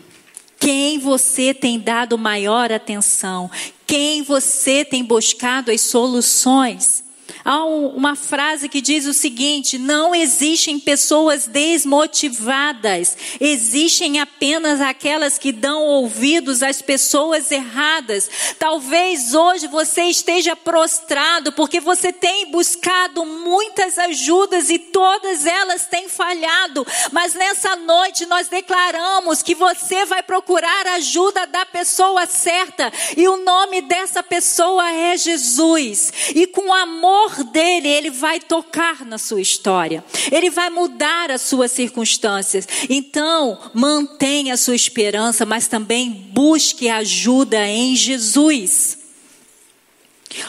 Quem 0.60 0.98
você 0.98 1.54
tem 1.54 1.80
dado 1.80 2.18
maior 2.18 2.72
atenção? 2.72 3.52
Quem 3.86 4.24
você 4.24 4.84
tem 4.84 5.04
buscado 5.04 5.70
as 5.70 5.82
soluções? 5.82 7.04
Há 7.44 7.66
uma 7.66 8.16
frase 8.16 8.70
que 8.70 8.82
diz 8.82 9.06
o 9.06 9.14
seguinte: 9.14 9.78
não 9.78 10.14
existem 10.14 10.80
pessoas 10.80 11.48
desmotivadas, 11.48 13.18
existem 13.40 14.20
apenas 14.20 14.80
aquelas 14.80 15.38
que 15.38 15.52
dão 15.52 15.82
ouvidos 15.84 16.62
às 16.62 16.82
pessoas 16.82 17.52
erradas. 17.52 18.30
Talvez 18.60 19.34
hoje 19.34 19.68
você 19.68 20.04
esteja 20.04 20.56
prostrado 20.56 21.52
porque 21.52 21.80
você 21.80 22.14
tem 22.14 22.52
buscado 22.52 23.26
muitas 23.26 23.98
ajudas 23.98 24.70
e 24.70 24.78
todas 24.78 25.46
elas 25.46 25.88
têm 25.88 26.08
falhado, 26.08 26.86
mas 27.12 27.34
nessa 27.34 27.76
noite 27.76 28.26
nós 28.26 28.48
declaramos 28.48 29.42
que 29.42 29.56
você 29.56 30.06
vai 30.06 30.22
procurar 30.22 30.88
a 30.88 30.96
ajuda 30.96 31.48
da 31.48 31.66
pessoa 31.66 32.26
certa 32.26 32.92
e 33.18 33.28
o 33.28 33.38
nome 33.38 33.82
dessa 33.82 34.22
pessoa 34.22 34.92
é 34.92 35.18
Jesus. 35.18 36.12
E 36.36 36.46
com 36.46 36.72
amor 36.74 37.31
amor 37.32 37.44
dele, 37.46 37.88
ele 37.88 38.10
vai 38.10 38.40
tocar 38.40 39.06
na 39.06 39.18
sua 39.18 39.42
história. 39.42 40.04
Ele 40.32 40.50
vai 40.50 40.70
mudar 40.70 41.32
as 41.32 41.42
suas 41.42 41.72
circunstâncias. 41.72 42.68
Então, 42.90 43.58
mantenha 43.74 44.54
a 44.54 44.58
sua 44.58 44.76
esperança, 44.76 45.46
mas 45.46 45.68
também 45.68 46.10
busque 46.10 46.90
ajuda 46.90 47.66
em 47.66 47.96
Jesus. 47.96 49.00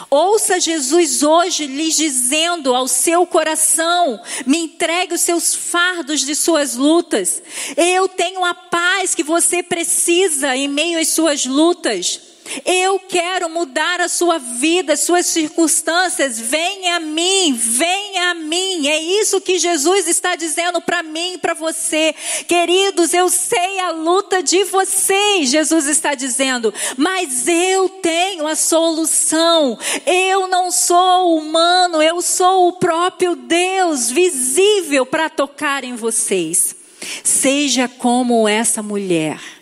Ouça 0.09 0.61
Jesus 0.61 1.23
hoje 1.23 1.67
lhes 1.67 1.97
dizendo 1.97 2.73
ao 2.73 2.87
seu 2.87 3.27
coração: 3.27 4.21
me 4.45 4.59
entregue 4.59 5.13
os 5.13 5.21
seus 5.21 5.53
fardos 5.53 6.21
de 6.21 6.35
suas 6.35 6.75
lutas. 6.75 7.41
Eu 7.75 8.07
tenho 8.07 8.45
a 8.45 8.53
paz 8.53 9.13
que 9.13 9.23
você 9.23 9.61
precisa 9.61 10.55
em 10.55 10.69
meio 10.69 10.99
às 10.99 11.09
suas 11.09 11.45
lutas. 11.45 12.32
Eu 12.65 12.99
quero 12.99 13.49
mudar 13.49 14.01
a 14.01 14.09
sua 14.09 14.37
vida, 14.37 14.95
suas 14.95 15.25
circunstâncias. 15.27 16.39
Venha 16.39 16.97
a 16.97 16.99
mim, 16.99 17.53
venha 17.53 18.31
a 18.31 18.33
mim. 18.33 18.87
É 18.87 19.01
isso 19.01 19.41
que 19.41 19.57
Jesus 19.57 20.07
está 20.07 20.35
dizendo 20.35 20.81
para 20.81 21.01
mim 21.01 21.33
e 21.33 21.37
para 21.37 21.53
você. 21.53 22.13
Queridos, 22.47 23.13
eu 23.13 23.29
sei 23.29 23.79
a 23.79 23.91
luta 23.91 24.43
de 24.43 24.63
vocês, 24.65 25.49
Jesus 25.49 25.87
está 25.87 26.15
dizendo, 26.15 26.73
mas 26.97 27.47
eu 27.47 27.89
tenho 27.89 28.47
a 28.47 28.55
solução. 28.55 29.77
Eu 30.05 30.47
não 30.47 30.71
sou 30.71 31.37
humano, 31.37 32.01
eu 32.01 32.21
sou 32.21 32.67
o 32.67 32.73
próprio 32.73 33.35
Deus 33.35 34.11
visível 34.11 35.05
para 35.05 35.29
tocar 35.29 35.83
em 35.83 35.95
vocês. 35.95 36.75
Seja 37.23 37.87
como 37.87 38.47
essa 38.47 38.81
mulher 38.81 39.52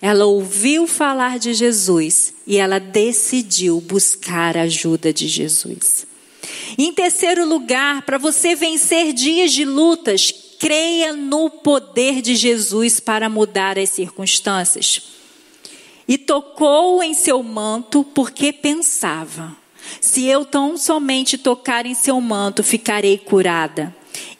ela 0.00 0.26
ouviu 0.26 0.86
falar 0.86 1.38
de 1.38 1.54
Jesus 1.54 2.34
e 2.46 2.58
ela 2.58 2.78
decidiu 2.78 3.80
buscar 3.80 4.56
a 4.56 4.62
ajuda 4.62 5.12
de 5.12 5.26
Jesus. 5.26 6.06
Em 6.78 6.92
terceiro 6.92 7.46
lugar, 7.46 8.02
para 8.02 8.18
você 8.18 8.54
vencer 8.54 9.12
dias 9.12 9.52
de 9.52 9.64
lutas, 9.64 10.32
creia 10.58 11.12
no 11.12 11.48
poder 11.50 12.20
de 12.20 12.34
Jesus 12.34 13.00
para 13.00 13.28
mudar 13.28 13.78
as 13.78 13.90
circunstâncias. 13.90 15.02
E 16.08 16.16
tocou 16.16 17.02
em 17.02 17.14
seu 17.14 17.42
manto 17.42 18.04
porque 18.04 18.52
pensava: 18.52 19.56
se 20.00 20.24
eu 20.26 20.44
tão 20.44 20.76
somente 20.76 21.36
tocar 21.36 21.86
em 21.86 21.94
seu 21.94 22.20
manto, 22.20 22.62
ficarei 22.62 23.18
curada. 23.18 23.94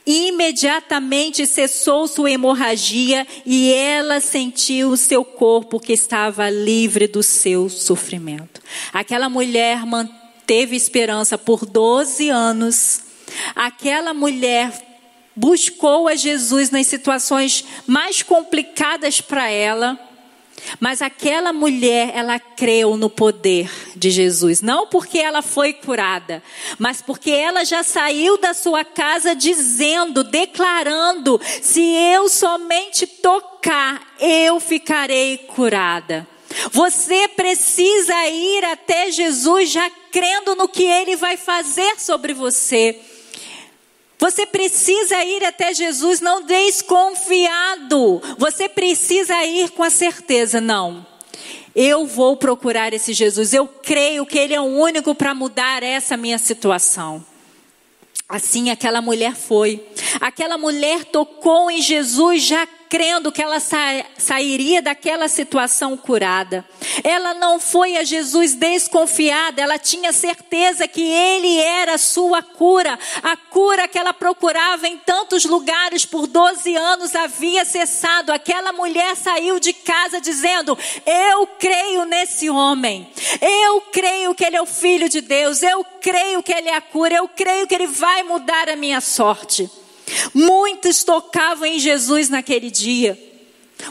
Imediatamente 0.07 1.47
cessou 1.47 2.07
sua 2.07 2.31
hemorragia 2.31 3.27
e 3.45 3.73
ela 3.73 4.21
sentiu 4.21 4.91
o 4.91 4.97
seu 4.97 5.25
corpo 5.25 5.81
que 5.81 5.93
estava 5.93 6.49
livre 6.49 7.09
do 7.09 7.25
seu 7.25 7.69
sofrimento. 7.69 8.63
Aquela 8.93 9.29
mulher 9.29 9.85
manteve 9.85 10.77
esperança 10.77 11.37
por 11.37 11.67
12 11.67 12.29
anos. 12.29 13.01
Aquela 13.57 14.15
mulher 14.15 14.73
buscou 15.35 16.07
a 16.07 16.15
Jesus 16.15 16.71
nas 16.71 16.87
situações 16.87 17.65
mais 17.85 18.23
complicadas 18.23 19.21
para 19.21 19.51
ela 19.51 20.06
mas 20.81 21.03
aquela 21.03 21.53
mulher, 21.53 22.13
ela 22.15 22.39
creu 22.39 22.97
no 22.97 23.09
poder 23.09 23.71
de 23.95 24.11
Jesus, 24.11 24.61
não 24.61 24.87
porque 24.87 25.19
ela 25.19 25.43
foi 25.43 25.73
curada, 25.73 26.43
mas 26.79 27.03
porque 27.03 27.31
ela 27.31 27.65
já 27.65 27.83
saiu 27.83 28.39
da 28.39 28.55
sua 28.55 28.85
casa 28.85 29.35
dizendo, 29.35 30.25
declarando: 30.25 31.41
se 31.63 31.83
eu 31.83 32.29
somente 32.29 33.07
tocar, 33.07 34.15
eu 34.21 34.61
ficarei 34.61 35.39
curada. 35.39 36.27
Você 36.73 37.29
precisa 37.29 38.15
ir 38.29 38.65
até 38.65 39.11
Jesus 39.11 39.71
já 39.71 39.91
crendo 40.11 40.55
no 40.55 40.69
que 40.69 40.85
ele 40.85 41.17
vai 41.17 41.37
fazer 41.37 41.99
sobre 41.99 42.33
você. 42.33 42.99
Você 44.19 44.47
precisa 44.47 45.23
ir 45.25 45.45
até 45.45 45.75
Jesus 45.75 46.21
não 46.21 46.43
desconfiado. 46.43 48.23
Você 48.39 48.69
precisa 48.69 49.45
ir 49.45 49.71
com 49.71 49.83
a 49.83 49.91
certeza, 49.91 50.61
não. 50.61 51.07
Eu 51.75 52.07
vou 52.07 52.37
procurar 52.37 52.95
esse 52.95 53.13
Jesus. 53.13 53.53
Eu 53.53 53.69
creio 53.69 54.25
que 54.25 54.39
ele 54.39 54.55
é 54.55 54.61
o 54.61 54.65
único 54.65 55.15
para 55.15 55.35
mudar 55.35 55.83
essa 55.83 56.17
minha 56.17 56.39
situação. 56.39 57.25
Assim 58.29 58.71
aquela 58.71 59.03
mulher 59.03 59.37
foi. 59.37 59.87
Aquela 60.21 60.57
mulher 60.57 61.05
tocou 61.05 61.71
em 61.71 61.81
Jesus 61.81 62.43
já 62.43 62.67
crendo 62.89 63.33
que 63.33 63.43
ela 63.43 63.61
sa 63.61 64.05
sairia 64.17 64.83
daquela 64.83 65.29
situação 65.29 65.97
curada. 65.97 66.65
Ela 67.03 67.35
não 67.35 67.61
foi 67.61 67.97
a 67.97 68.05
Jesus 68.05 68.55
desconfiada, 68.55 69.61
ela 69.61 69.79
tinha 69.79 70.13
certeza 70.13 70.89
que 70.89 71.03
ele 71.03 71.59
era 71.59 71.95
a 71.95 71.99
sua 71.99 72.43
cura. 72.43 72.99
A 73.23 73.37
cura 73.37 73.89
que 73.89 73.99
ela 73.99 74.13
procurava 74.13 74.89
em 74.89 74.99
tantos 74.99 75.45
lugares 75.45 76.05
por 76.05 76.27
12 76.27 76.75
anos 76.77 77.15
havia 77.15 77.65
cessado. 77.65 78.33
Aquela 78.33 78.73
mulher 78.73 79.17
saiu 79.17 79.61
de 79.61 79.73
casa 79.73 80.21
dizendo: 80.21 80.77
Eu 81.05 81.47
creio 81.59 82.05
nesse 82.05 82.49
homem, 82.51 83.11
eu 83.41 83.81
creio 83.93 84.35
que 84.35 84.45
ele 84.45 84.57
é 84.57 84.63
o 84.63 84.67
filho 84.67 85.09
de 85.09 85.21
Deus, 85.21 85.63
eu 85.63 85.85
creio 86.01 86.43
que 86.43 86.53
ele 86.53 86.69
é 86.69 86.77
a 86.77 86.81
cura, 86.81 87.15
eu 87.17 87.29
creio 87.29 87.67
que 87.67 87.75
ele 87.75 87.87
vai 87.87 88.23
mudar 88.23 88.69
a 88.69 88.77
minha 88.77 89.01
sorte. 89.01 89.71
Muitos 90.35 91.05
tocavam 91.05 91.67
em 91.67 91.79
Jesus 91.79 92.29
naquele 92.29 92.71
dia. 92.71 93.27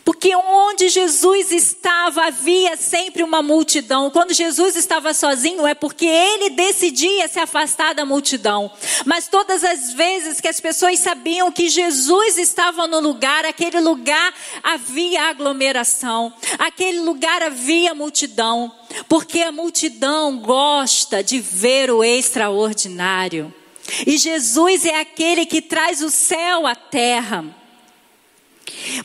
Porque 0.04 0.36
onde 0.36 0.90
Jesus 0.90 1.52
estava 1.52 2.26
havia 2.26 2.76
sempre 2.76 3.22
uma 3.22 3.42
multidão. 3.44 4.10
Quando 4.10 4.34
Jesus 4.34 4.76
estava 4.76 5.14
sozinho 5.14 5.66
é 5.66 5.76
porque 5.76 6.06
ele 6.06 6.50
decidia 6.50 7.28
se 7.28 7.40
afastar 7.40 7.94
da 7.94 8.04
multidão. 8.04 8.72
Mas 9.06 9.28
todas 9.28 9.64
as 9.64 9.94
vezes 9.94 10.42
que 10.42 10.48
as 10.48 10.60
pessoas 10.60 11.00
sabiam 11.00 11.52
que 11.52 11.70
Jesus 11.70 12.38
estava 12.38 12.88
no 12.88 13.00
lugar, 13.00 13.46
aquele 13.46 13.80
lugar 13.80 14.34
havia 14.64 15.30
aglomeração, 15.30 16.34
aquele 16.58 17.00
lugar 17.00 17.44
havia 17.44 17.94
multidão. 17.94 18.72
Porque 19.08 19.42
a 19.42 19.52
multidão 19.52 20.38
gosta 20.40 21.24
de 21.24 21.40
ver 21.40 21.92
o 21.92 22.04
extraordinário. 22.04 23.54
E 24.06 24.18
Jesus 24.18 24.86
é 24.86 25.00
aquele 25.00 25.46
que 25.46 25.62
traz 25.62 26.02
o 26.02 26.10
céu 26.10 26.66
à 26.66 26.76
terra. 26.76 27.46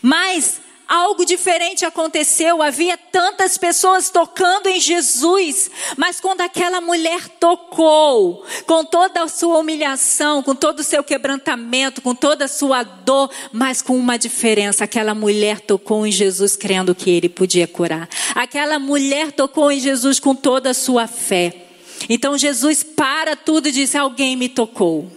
Mas 0.02 0.60
algo 0.90 1.24
diferente 1.24 1.84
aconteceu. 1.84 2.60
Havia 2.60 2.96
tantas 2.98 3.56
pessoas 3.56 4.10
tocando 4.10 4.66
em 4.66 4.80
Jesus, 4.80 5.70
mas 5.96 6.18
quando 6.18 6.40
aquela 6.40 6.80
mulher 6.80 7.28
tocou, 7.38 8.44
com 8.66 8.84
toda 8.84 9.22
a 9.22 9.28
sua 9.28 9.58
humilhação, 9.58 10.42
com 10.42 10.54
todo 10.54 10.80
o 10.80 10.84
seu 10.84 11.04
quebrantamento, 11.04 12.02
com 12.02 12.12
toda 12.12 12.46
a 12.46 12.48
sua 12.48 12.82
dor, 12.82 13.30
mas 13.52 13.80
com 13.80 13.96
uma 13.96 14.18
diferença: 14.18 14.84
aquela 14.84 15.14
mulher 15.14 15.60
tocou 15.60 16.04
em 16.04 16.10
Jesus 16.10 16.56
crendo 16.56 16.94
que 16.94 17.08
ele 17.08 17.28
podia 17.28 17.68
curar. 17.68 18.08
Aquela 18.34 18.80
mulher 18.80 19.30
tocou 19.30 19.70
em 19.70 19.78
Jesus 19.78 20.18
com 20.18 20.34
toda 20.34 20.70
a 20.70 20.74
sua 20.74 21.06
fé. 21.06 21.69
Então 22.08 22.36
Jesus 22.36 22.82
para 22.82 23.36
tudo 23.36 23.68
e 23.68 23.72
diz: 23.72 23.94
Alguém 23.94 24.36
me 24.36 24.48
tocou. 24.48 25.10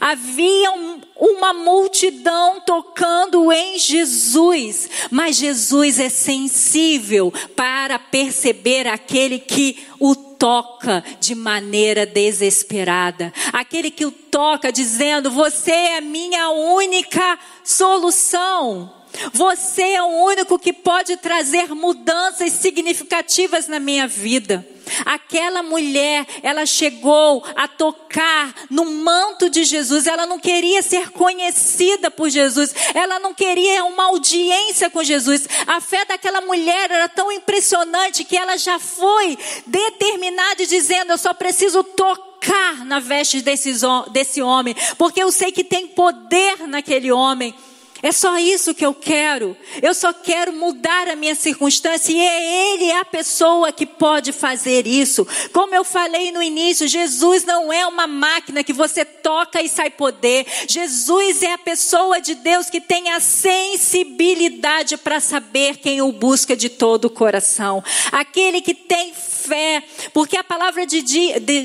Havia 0.00 0.72
um, 0.72 1.00
uma 1.16 1.52
multidão 1.52 2.60
tocando 2.60 3.50
em 3.50 3.78
Jesus, 3.78 4.90
mas 5.10 5.36
Jesus 5.36 5.98
é 5.98 6.08
sensível 6.08 7.32
para 7.56 7.98
perceber 7.98 8.86
aquele 8.86 9.38
que 9.38 9.78
o 9.98 10.14
toca 10.14 11.04
de 11.20 11.34
maneira 11.34 12.06
desesperada, 12.06 13.32
aquele 13.52 13.90
que 13.90 14.06
o 14.06 14.10
toca 14.10 14.72
dizendo: 14.72 15.30
Você 15.30 15.70
é 15.70 16.00
minha 16.00 16.50
única 16.50 17.38
solução. 17.64 18.99
Você 19.32 19.82
é 19.82 20.02
o 20.02 20.24
único 20.24 20.58
que 20.58 20.72
pode 20.72 21.16
trazer 21.16 21.74
mudanças 21.74 22.52
significativas 22.52 23.68
na 23.68 23.78
minha 23.78 24.06
vida. 24.06 24.66
Aquela 25.04 25.62
mulher, 25.62 26.26
ela 26.42 26.66
chegou 26.66 27.44
a 27.54 27.68
tocar 27.68 28.54
no 28.68 28.84
manto 28.84 29.48
de 29.48 29.64
Jesus. 29.64 30.06
Ela 30.06 30.26
não 30.26 30.38
queria 30.38 30.82
ser 30.82 31.10
conhecida 31.10 32.10
por 32.10 32.28
Jesus. 32.28 32.74
Ela 32.94 33.18
não 33.18 33.32
queria 33.32 33.84
uma 33.84 34.04
audiência 34.04 34.90
com 34.90 35.02
Jesus. 35.02 35.48
A 35.66 35.80
fé 35.80 36.04
daquela 36.04 36.40
mulher 36.40 36.90
era 36.90 37.08
tão 37.08 37.30
impressionante 37.30 38.24
que 38.24 38.36
ela 38.36 38.56
já 38.56 38.78
foi 38.78 39.38
determinada 39.66 40.66
dizendo: 40.66 41.12
Eu 41.12 41.18
só 41.18 41.32
preciso 41.32 41.84
tocar 41.84 42.84
na 42.84 42.98
veste 42.98 43.42
desse, 43.42 43.72
desse 44.10 44.42
homem, 44.42 44.74
porque 44.98 45.22
eu 45.22 45.30
sei 45.30 45.52
que 45.52 45.62
tem 45.62 45.86
poder 45.86 46.66
naquele 46.66 47.12
homem. 47.12 47.54
É 48.02 48.12
só 48.12 48.38
isso 48.38 48.74
que 48.74 48.84
eu 48.84 48.94
quero. 48.94 49.56
Eu 49.82 49.94
só 49.94 50.12
quero 50.12 50.52
mudar 50.52 51.08
a 51.08 51.16
minha 51.16 51.34
circunstância 51.34 52.12
e 52.12 52.18
é 52.18 52.72
Ele 52.72 52.92
a 52.92 53.04
pessoa 53.04 53.72
que 53.72 53.84
pode 53.84 54.32
fazer 54.32 54.86
isso. 54.86 55.26
Como 55.52 55.74
eu 55.74 55.84
falei 55.84 56.32
no 56.32 56.42
início, 56.42 56.88
Jesus 56.88 57.44
não 57.44 57.72
é 57.72 57.86
uma 57.86 58.06
máquina 58.06 58.64
que 58.64 58.72
você 58.72 59.04
toca 59.04 59.60
e 59.60 59.68
sai 59.68 59.90
poder. 59.90 60.46
Jesus 60.66 61.42
é 61.42 61.52
a 61.52 61.58
pessoa 61.58 62.20
de 62.20 62.34
Deus 62.34 62.70
que 62.70 62.80
tem 62.80 63.10
a 63.10 63.20
sensibilidade 63.20 64.96
para 64.96 65.20
saber 65.20 65.76
quem 65.76 66.00
o 66.00 66.12
busca 66.12 66.56
de 66.56 66.68
todo 66.68 67.06
o 67.06 67.10
coração. 67.10 67.82
Aquele 68.10 68.60
que 68.60 68.74
tem 68.74 69.12
fé, 69.40 69.82
porque 70.12 70.36
a 70.36 70.44
palavra 70.44 70.86
de 70.86 71.00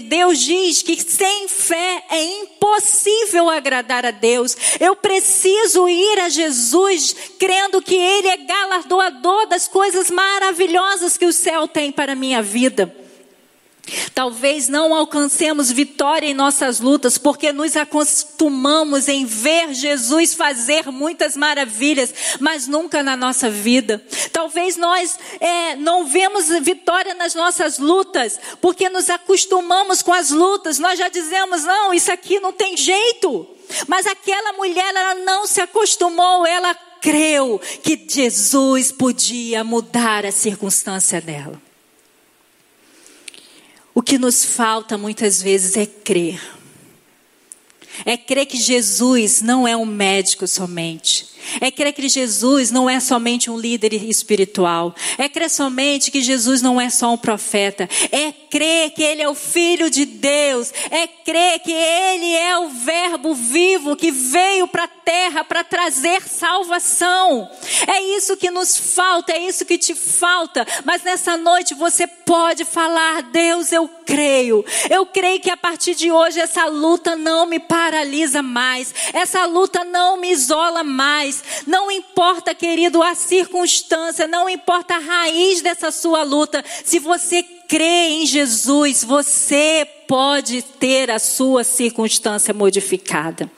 Deus 0.08 0.40
diz 0.40 0.82
que 0.82 1.00
sem 1.02 1.48
fé 1.48 2.04
é 2.10 2.24
impossível 2.24 3.50
agradar 3.50 4.06
a 4.06 4.12
Deus. 4.12 4.56
Eu 4.80 4.96
preciso 4.96 5.88
ir 5.88 6.20
a 6.20 6.30
Jesus 6.30 7.16
crendo 7.38 7.82
que 7.82 7.96
Ele 7.96 8.28
é 8.28 8.38
galardoador 8.38 9.48
das 9.48 9.68
coisas 9.68 10.10
maravilhosas 10.10 11.18
que 11.18 11.26
o 11.26 11.34
céu 11.34 11.68
tem 11.68 11.92
para 11.92 12.14
a 12.14 12.16
minha 12.16 12.42
vida. 12.42 13.05
Talvez 14.14 14.68
não 14.68 14.96
alcancemos 14.96 15.72
vitória 15.72 16.28
em 16.28 16.34
nossas 16.34 16.80
lutas, 16.80 17.18
porque 17.18 17.52
nos 17.52 17.76
acostumamos 17.76 19.08
em 19.08 19.26
ver 19.26 19.74
Jesus 19.74 20.34
fazer 20.34 20.92
muitas 20.92 21.38
maravilhas, 21.38 22.14
mas 22.40 22.68
nunca 22.68 23.04
na 23.04 23.16
nossa 23.16 23.50
vida. 23.50 24.04
Talvez 24.32 24.78
nós 24.78 25.18
é, 25.40 25.76
não 25.76 26.06
vemos 26.06 26.48
vitória 26.62 27.14
nas 27.14 27.36
nossas 27.36 27.78
lutas, 27.78 28.40
porque 28.60 28.90
nos 28.90 29.10
acostumamos 29.10 30.02
com 30.02 30.14
as 30.14 30.32
lutas. 30.32 30.80
Nós 30.80 30.98
já 30.98 31.08
dizemos, 31.08 31.64
não, 31.64 31.94
isso 31.94 32.12
aqui 32.12 32.40
não 32.40 32.52
tem 32.52 32.76
jeito. 32.76 33.48
Mas 33.88 34.06
aquela 34.06 34.54
mulher, 34.54 34.94
ela 34.96 35.16
não 35.16 35.46
se 35.46 35.62
acostumou, 35.62 36.46
ela 36.46 36.74
creu 37.02 37.62
que 37.84 38.04
Jesus 38.10 38.92
podia 38.92 39.64
mudar 39.64 40.26
a 40.26 40.32
circunstância 40.32 41.22
dela. 41.22 41.65
O 43.96 44.02
que 44.02 44.18
nos 44.18 44.44
falta 44.44 44.98
muitas 44.98 45.42
vezes 45.42 45.78
é 45.78 45.86
crer. 45.86 46.42
É 48.06 48.18
crer 48.18 48.46
que 48.46 48.58
Jesus 48.58 49.42
não 49.42 49.66
é 49.66 49.76
um 49.76 49.86
médico 49.86 50.46
somente. 50.46 51.35
É 51.62 51.72
crer 51.72 51.94
que 51.94 52.08
Jesus 52.08 52.72
não 52.72 52.90
é 52.90 53.00
somente 53.00 53.50
um 53.50 53.58
líder 53.58 53.94
espiritual. 53.94 54.96
É 55.18 55.28
crer 55.30 55.50
somente 55.50 56.12
que 56.12 56.22
Jesus 56.22 56.62
não 56.62 56.80
é 56.80 56.90
só 56.90 57.14
um 57.14 57.18
profeta. 57.18 57.90
É 58.12 58.32
crer 58.32 58.92
que 58.92 59.04
Ele 59.04 59.22
é 59.22 59.30
o 59.30 59.36
Filho 59.36 59.90
de 59.90 60.06
Deus. 60.06 60.74
É 60.90 61.08
crer 61.08 61.60
que 61.60 61.72
Ele 61.72 62.36
é 62.36 62.58
o 62.58 62.70
Verbo 62.70 63.34
vivo 63.34 63.96
que 63.96 64.12
veio 64.12 64.68
para 64.68 64.86
a 64.86 64.88
terra 64.88 65.44
para 65.44 65.64
trazer 65.64 66.22
salvação. 66.24 67.50
É 67.88 68.02
isso 68.16 68.38
que 68.38 68.50
nos 68.50 68.78
falta, 68.78 69.32
é 69.32 69.40
isso 69.40 69.66
que 69.66 69.78
te 69.78 69.94
falta. 69.94 70.66
Mas 70.84 71.04
nessa 71.04 71.38
noite 71.38 71.74
você 71.74 72.08
pode 72.08 72.66
falar: 72.66 73.22
Deus, 73.24 73.72
eu 73.72 73.88
creio. 74.06 74.64
Eu 74.90 75.06
creio 75.06 75.40
que 75.40 75.50
a 75.50 75.58
partir 75.58 75.96
de 75.96 76.12
hoje 76.12 76.40
essa 76.40 76.66
luta 76.66 77.16
não 77.16 77.46
me 77.46 77.60
paralisa 77.60 78.42
mais. 78.42 78.94
Essa 79.14 79.46
luta 79.46 79.84
não 79.84 80.18
me 80.18 80.32
isola 80.32 80.84
mais. 80.84 81.35
Não 81.66 81.92
importa, 81.92 82.54
querido, 82.54 83.02
a 83.02 83.16
circunstância, 83.16 84.28
não 84.28 84.50
importa 84.50 84.96
a 84.96 85.00
raiz 85.00 85.62
dessa 85.62 85.92
sua 85.92 86.24
luta. 86.24 86.64
Se 86.84 87.00
você 87.00 87.44
crê 87.44 88.10
em 88.10 88.26
Jesus, 88.26 89.04
você 89.04 89.88
pode 90.08 90.62
ter 90.62 91.10
a 91.10 91.20
sua 91.20 91.64
circunstância 91.64 92.54
modificada. 92.54 93.50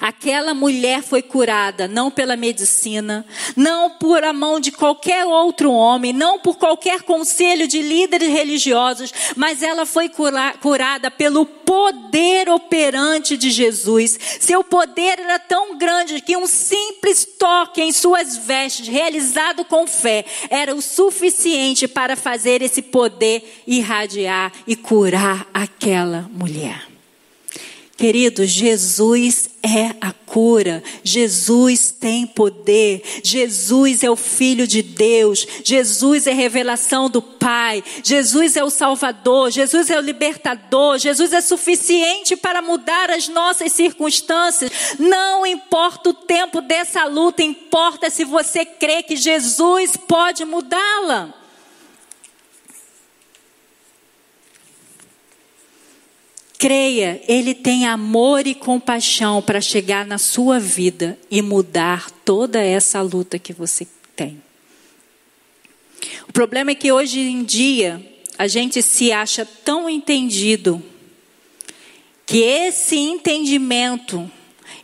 Aquela 0.00 0.54
mulher 0.54 1.02
foi 1.02 1.22
curada 1.22 1.86
não 1.86 2.10
pela 2.10 2.36
medicina, 2.36 3.24
não 3.56 3.90
por 3.90 4.24
a 4.24 4.32
mão 4.32 4.58
de 4.58 4.72
qualquer 4.72 5.24
outro 5.26 5.70
homem, 5.70 6.12
não 6.12 6.38
por 6.38 6.56
qualquer 6.56 7.02
conselho 7.02 7.68
de 7.68 7.82
líderes 7.82 8.28
religiosos, 8.28 9.12
mas 9.36 9.62
ela 9.62 9.84
foi 9.84 10.08
cura, 10.08 10.54
curada 10.60 11.10
pelo 11.10 11.44
poder 11.44 12.48
operante 12.48 13.36
de 13.36 13.50
Jesus. 13.50 14.18
Seu 14.40 14.64
poder 14.64 15.18
era 15.20 15.38
tão 15.38 15.76
grande 15.76 16.20
que 16.20 16.36
um 16.36 16.46
simples 16.46 17.24
toque 17.38 17.80
em 17.80 17.92
suas 17.92 18.36
vestes, 18.36 18.88
realizado 18.88 19.64
com 19.64 19.86
fé, 19.86 20.24
era 20.48 20.74
o 20.74 20.82
suficiente 20.82 21.86
para 21.86 22.16
fazer 22.16 22.62
esse 22.62 22.82
poder 22.82 23.62
irradiar 23.66 24.52
e 24.66 24.74
curar 24.74 25.46
aquela 25.54 26.28
mulher. 26.32 26.89
Querido, 28.00 28.46
Jesus 28.46 29.50
é 29.62 29.94
a 30.00 30.10
cura, 30.10 30.82
Jesus 31.04 31.90
tem 31.90 32.26
poder, 32.26 33.02
Jesus 33.22 34.02
é 34.02 34.10
o 34.10 34.16
Filho 34.16 34.66
de 34.66 34.80
Deus, 34.80 35.46
Jesus 35.62 36.26
é 36.26 36.32
revelação 36.32 37.10
do 37.10 37.20
Pai, 37.20 37.84
Jesus 38.02 38.56
é 38.56 38.64
o 38.64 38.70
Salvador, 38.70 39.50
Jesus 39.50 39.90
é 39.90 39.98
o 39.98 40.00
libertador, 40.00 40.96
Jesus 40.96 41.34
é 41.34 41.42
suficiente 41.42 42.36
para 42.36 42.62
mudar 42.62 43.10
as 43.10 43.28
nossas 43.28 43.70
circunstâncias. 43.72 44.72
Não 44.98 45.44
importa 45.44 46.08
o 46.08 46.14
tempo 46.14 46.62
dessa 46.62 47.04
luta, 47.04 47.42
importa 47.42 48.08
se 48.08 48.24
você 48.24 48.64
crê 48.64 49.02
que 49.02 49.14
Jesus 49.14 49.94
pode 50.08 50.42
mudá-la. 50.46 51.39
Creia, 56.60 57.22
Ele 57.26 57.54
tem 57.54 57.86
amor 57.86 58.46
e 58.46 58.54
compaixão 58.54 59.40
para 59.40 59.62
chegar 59.62 60.04
na 60.04 60.18
sua 60.18 60.60
vida 60.60 61.18
e 61.30 61.40
mudar 61.40 62.10
toda 62.22 62.62
essa 62.62 63.00
luta 63.00 63.38
que 63.38 63.54
você 63.54 63.88
tem. 64.14 64.42
O 66.28 66.32
problema 66.34 66.72
é 66.72 66.74
que 66.74 66.92
hoje 66.92 67.18
em 67.18 67.42
dia 67.42 68.06
a 68.36 68.46
gente 68.46 68.82
se 68.82 69.10
acha 69.10 69.46
tão 69.64 69.88
entendido 69.88 70.82
que 72.26 72.42
esse 72.42 72.94
entendimento, 72.94 74.30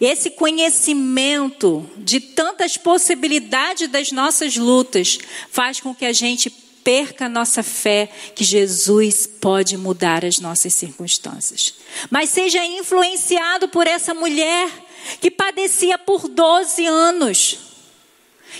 esse 0.00 0.30
conhecimento 0.30 1.86
de 1.98 2.20
tantas 2.20 2.78
possibilidades 2.78 3.86
das 3.88 4.10
nossas 4.12 4.56
lutas 4.56 5.18
faz 5.50 5.78
com 5.78 5.94
que 5.94 6.06
a 6.06 6.12
gente 6.14 6.48
perca 6.86 7.26
a 7.26 7.28
nossa 7.28 7.64
fé 7.64 8.08
que 8.32 8.44
Jesus 8.44 9.26
pode 9.26 9.76
mudar 9.76 10.24
as 10.24 10.38
nossas 10.38 10.72
circunstâncias. 10.72 11.74
Mas 12.08 12.30
seja 12.30 12.64
influenciado 12.64 13.66
por 13.66 13.88
essa 13.88 14.14
mulher 14.14 14.70
que 15.20 15.28
padecia 15.28 15.98
por 15.98 16.28
12 16.28 16.86
anos, 16.86 17.58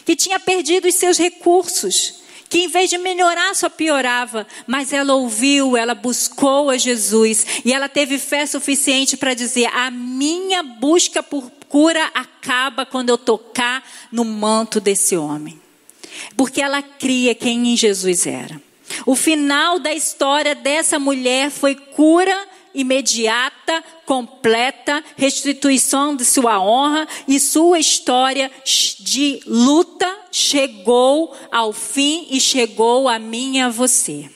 que 0.05 0.17
tinha 0.17 0.41
perdido 0.41 0.89
os 0.89 0.97
seus 0.97 1.17
recursos, 1.19 2.15
que 2.51 2.65
em 2.65 2.69
vez 2.69 2.91
de 2.91 2.99
melhorar 2.99 3.55
só 3.55 3.69
piorava, 3.69 4.45
mas 4.67 4.93
ela 4.93 5.15
ouviu, 5.15 5.77
ela 5.77 5.95
buscou 5.95 6.71
a 6.71 6.77
Jesus 6.77 7.47
e 7.65 7.73
ela 7.73 7.89
teve 7.89 8.19
fé 8.19 8.45
suficiente 8.45 9.17
para 9.17 9.35
dizer: 9.35 9.67
a 9.67 9.89
minha 9.89 10.65
busca 10.65 11.23
por 11.23 11.49
cura 11.69 12.11
acaba 12.13 12.85
quando 12.85 13.11
eu 13.11 13.19
tocar 13.19 13.89
no 14.11 14.25
manto 14.25 14.81
desse 14.81 15.17
homem 15.17 15.65
porque 16.37 16.61
ela 16.61 16.83
cria 16.83 17.35
quem 17.35 17.73
em 17.73 17.77
Jesus 17.77 18.27
era. 18.27 18.61
O 19.05 19.17
final 19.17 19.79
da 19.79 19.93
história 19.93 20.55
dessa 20.55 20.99
mulher 20.99 21.51
foi 21.51 21.75
cura 21.75 22.37
imediata, 22.77 23.83
completa, 24.05 25.03
restituição 25.17 26.15
de 26.15 26.25
sua 26.25 26.61
honra 26.61 27.09
e 27.27 27.41
sua 27.41 27.79
história 27.79 28.51
de 29.01 29.41
luta 29.47 30.15
chegou 30.31 31.35
ao 31.51 31.73
fim 31.73 32.27
e 32.31 32.39
chegou 32.39 33.09
a 33.09 33.19
mim 33.19 33.57
e 33.57 33.61
a 33.63 33.71
você. 33.71 34.31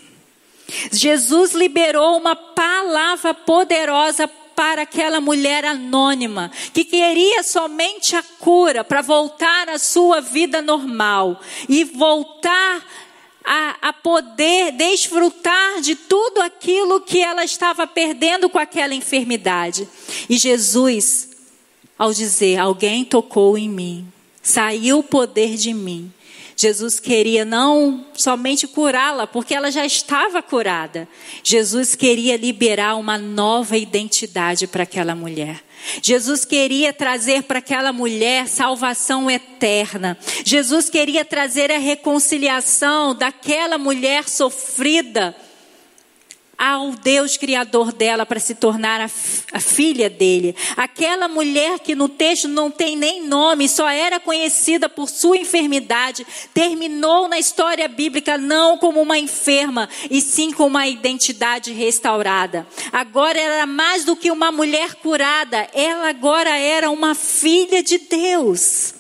Jesus 0.91 1.53
liberou 1.53 2.17
uma 2.17 2.35
palavra 2.35 3.35
poderosa 3.35 4.27
para 4.55 4.83
aquela 4.83 5.21
mulher 5.21 5.65
anônima 5.65 6.51
que 6.73 6.85
queria 6.85 7.43
somente 7.43 8.17
a 8.17 8.23
cura 8.23 8.85
para 8.85 9.03
voltar 9.03 9.69
à 9.69 9.79
sua 9.79 10.21
vida 10.21 10.61
normal 10.63 11.41
e 11.69 11.85
voltar 11.85 12.85
a, 13.45 13.89
a, 13.89 13.93
poder 13.93 14.73
desfrutar 14.73 15.81
de 15.81 15.95
tudo 15.95 16.41
aquilo 16.41 17.01
que 17.01 17.21
ela 17.21 17.45
estava 17.45 17.87
perdendo 17.87 18.49
com 18.49 18.59
aquela 18.59 18.95
enfermidade. 18.95 19.89
E 20.29 20.37
Jesus, 20.37 21.31
ao 21.99 22.13
dizer: 22.13 22.59
Alguém 22.59 23.05
tocou 23.05 23.57
em 23.57 23.69
mim, 23.69 24.07
saiu 24.43 24.99
o 24.99 25.03
poder 25.03 25.57
de 25.57 25.73
mim. 25.73 26.13
Jesus 26.63 27.01
queria 27.01 27.43
não 27.43 28.05
somente 28.13 28.69
curá-la, 28.69 29.27
porque 29.27 29.55
ela 29.55 29.71
já 29.71 29.87
estava 29.87 30.43
curada. 30.43 31.09
Jesus 31.43 31.95
queria 31.95 32.37
liberar 32.37 32.97
uma 32.97 33.17
nova 33.17 33.79
identidade 33.79 34.67
para 34.67 34.83
aquela 34.83 35.15
mulher. 35.15 35.65
Jesus 36.03 36.45
queria 36.45 36.93
trazer 36.93 37.45
para 37.45 37.61
aquela 37.61 37.95
mulher 37.95 38.47
salvação 38.47 39.31
eterna. 39.31 40.19
Jesus 40.45 40.91
queria 40.91 41.25
trazer 41.25 41.73
a 41.73 41.79
reconciliação 41.79 43.15
daquela 43.15 43.79
mulher 43.79 44.29
sofrida 44.29 45.35
ao 46.61 46.91
Deus 46.91 47.39
criador 47.39 47.91
dela 47.91 48.27
para 48.27 48.39
se 48.39 48.55
tornar 48.55 49.01
a, 49.01 49.11
a, 49.51 49.61
filha 49.61 50.11
dele. 50.11 50.55
Aquela 50.77 51.27
mulher 51.27 51.79
que 51.79 51.95
no 51.95 52.07
texto 52.07 52.49
não 52.49 52.71
tem 52.71 52.97
nem 52.97 53.27
nome, 53.27 53.67
só 53.67 53.89
era 53.89 54.21
conhecida 54.21 54.87
por 54.87 55.09
sua 55.09 55.39
enfermidade, 55.39 56.27
terminou 56.53 57.27
na 57.29 57.39
história 57.39 57.89
bíblica 57.89 58.37
não 58.37 58.77
como 58.77 59.01
uma 59.01 59.19
enferma, 59.19 59.89
e 60.11 60.21
sim 60.21 60.53
com 60.53 60.67
uma 60.67 60.87
identidade 60.87 61.73
restaurada. 61.73 62.67
Agora 62.93 63.41
era 63.41 63.65
mais 63.65 64.05
do 64.05 64.15
que 64.15 64.31
uma 64.31 64.53
mulher 64.53 64.97
curada, 64.97 65.67
ela 65.73 66.11
agora 66.11 66.55
era 66.59 66.91
uma 66.91 67.15
filha 67.15 67.83
de 67.83 67.97
Deus. 67.97 68.93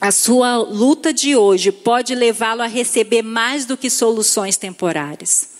A 0.00 0.12
sua 0.12 0.56
luta 0.58 1.12
de 1.12 1.34
hoje 1.34 1.72
pode 1.72 2.14
levá-lo 2.14 2.62
a 2.62 2.66
receber 2.66 3.22
mais 3.22 3.66
do 3.66 3.76
que 3.76 3.90
soluções 3.90 4.56
temporárias. 4.56 5.51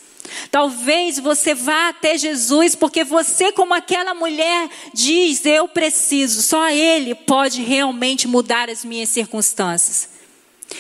Talvez 0.50 1.18
você 1.18 1.54
vá 1.54 1.88
até 1.88 2.16
Jesus 2.18 2.74
porque 2.74 3.04
você, 3.04 3.52
como 3.52 3.74
aquela 3.74 4.14
mulher, 4.14 4.68
diz: 4.92 5.44
Eu 5.46 5.68
preciso, 5.68 6.42
só 6.42 6.68
Ele 6.70 7.14
pode 7.14 7.62
realmente 7.62 8.28
mudar 8.28 8.68
as 8.68 8.84
minhas 8.84 9.08
circunstâncias. 9.08 10.11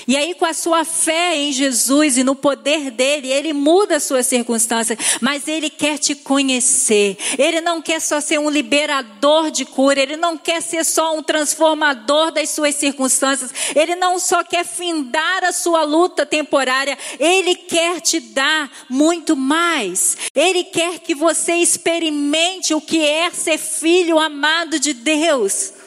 E 0.06 0.16
aí, 0.16 0.34
com 0.34 0.44
a 0.44 0.52
sua 0.52 0.84
fé 0.84 1.36
em 1.36 1.52
Jesus 1.52 2.16
e 2.16 2.24
no 2.24 2.34
poder 2.34 2.90
dele, 2.90 3.30
ele 3.30 3.52
muda 3.52 3.96
as 3.96 4.02
suas 4.02 4.26
circunstâncias, 4.26 4.98
mas 5.20 5.46
ele 5.46 5.70
quer 5.70 5.98
te 5.98 6.14
conhecer. 6.14 7.16
Ele 7.38 7.60
não 7.60 7.80
quer 7.80 8.00
só 8.00 8.20
ser 8.20 8.38
um 8.38 8.50
liberador 8.50 9.50
de 9.50 9.64
cura, 9.64 10.00
ele 10.00 10.16
não 10.16 10.36
quer 10.36 10.60
ser 10.60 10.84
só 10.84 11.16
um 11.16 11.22
transformador 11.22 12.32
das 12.32 12.50
suas 12.50 12.74
circunstâncias, 12.74 13.52
ele 13.74 13.94
não 13.94 14.18
só 14.18 14.42
quer 14.42 14.64
findar 14.64 15.44
a 15.44 15.52
sua 15.52 15.84
luta 15.84 16.26
temporária, 16.26 16.98
ele 17.18 17.54
quer 17.54 18.00
te 18.00 18.20
dar 18.20 18.70
muito 18.88 19.36
mais. 19.36 20.16
Ele 20.34 20.64
quer 20.64 20.98
que 20.98 21.14
você 21.14 21.54
experimente 21.54 22.74
o 22.74 22.80
que 22.80 23.04
é 23.04 23.30
ser 23.30 23.58
filho 23.58 24.18
amado 24.18 24.78
de 24.78 24.92
Deus 24.92 25.81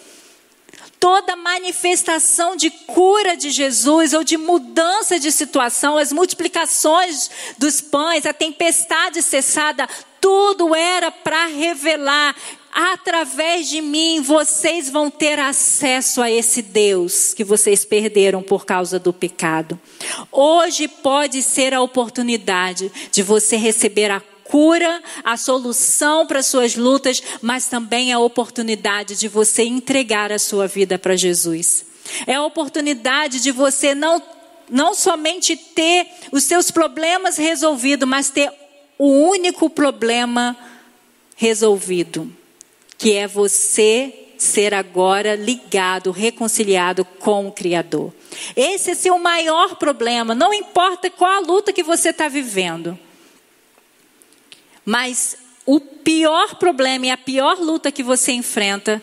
toda 1.06 1.36
manifestação 1.36 2.56
de 2.56 2.72
cura 2.72 3.38
de 3.38 3.52
Jesus 3.52 4.12
ou 4.12 4.24
de 4.24 4.38
mudança 4.38 5.20
de 5.20 5.32
situação, 5.32 6.00
as 6.00 6.12
multiplicações 6.12 7.30
dos 7.60 7.80
pães, 7.80 8.26
a 8.26 8.34
tempestade 8.34 9.22
cessada, 9.22 9.88
tudo 10.20 10.74
era 10.74 11.12
para 11.12 11.46
revelar 11.46 12.36
através 12.74 13.70
de 13.70 13.82
mim 13.82 14.20
vocês 14.20 14.90
vão 14.90 15.12
ter 15.12 15.38
acesso 15.38 16.24
a 16.24 16.32
esse 16.32 16.64
Deus 16.64 17.36
que 17.36 17.44
vocês 17.44 17.86
perderam 17.86 18.42
por 18.42 18.66
causa 18.66 18.98
do 18.98 19.14
pecado. 19.14 19.80
Hoje 20.32 20.88
pode 20.88 21.44
ser 21.44 21.72
a 21.72 21.82
oportunidade 21.82 22.92
de 23.12 23.22
você 23.22 23.58
receber 23.58 24.10
a 24.10 24.24
cura, 24.46 25.02
a 25.24 25.36
solução 25.38 26.26
para 26.26 26.44
suas 26.44 26.76
lutas, 26.76 27.22
mas 27.42 27.68
também 27.68 28.14
a 28.14 28.20
oportunidade 28.20 29.16
de 29.16 29.28
você 29.28 29.64
entregar 29.64 30.32
a 30.32 30.40
sua 30.40 30.68
vida 30.68 30.98
para 30.98 31.16
Jesus. 31.16 31.86
É 32.28 32.36
a 32.36 32.44
oportunidade 32.44 33.42
de 33.42 33.52
você 33.52 33.96
não, 33.96 34.22
não 34.70 34.94
somente 34.94 35.56
ter 35.56 36.08
os 36.32 36.44
seus 36.44 36.72
problemas 36.72 37.38
resolvidos, 37.38 38.08
mas 38.08 38.30
ter 38.30 38.52
o 38.98 39.08
único 39.08 39.70
problema 39.70 40.56
resolvido, 41.36 42.32
que 42.98 43.14
é 43.14 43.28
você 43.28 44.14
ser 44.38 44.74
agora 44.74 45.36
ligado, 45.36 46.12
reconciliado 46.12 47.04
com 47.06 47.48
o 47.48 47.52
Criador. 47.52 48.14
Esse 48.56 48.92
é 48.92 48.96
seu 48.96 49.18
maior 49.18 49.76
problema, 49.78 50.36
não 50.36 50.54
importa 50.54 51.10
qual 51.10 51.32
a 51.32 51.40
luta 51.40 51.74
que 51.74 51.84
você 51.84 52.10
está 52.10 52.28
vivendo. 52.28 52.98
Mas 54.86 55.36
o 55.66 55.80
pior 55.80 56.56
problema 56.56 57.08
e 57.08 57.10
a 57.10 57.18
pior 57.18 57.60
luta 57.60 57.92
que 57.92 58.04
você 58.04 58.32
enfrenta 58.32 59.02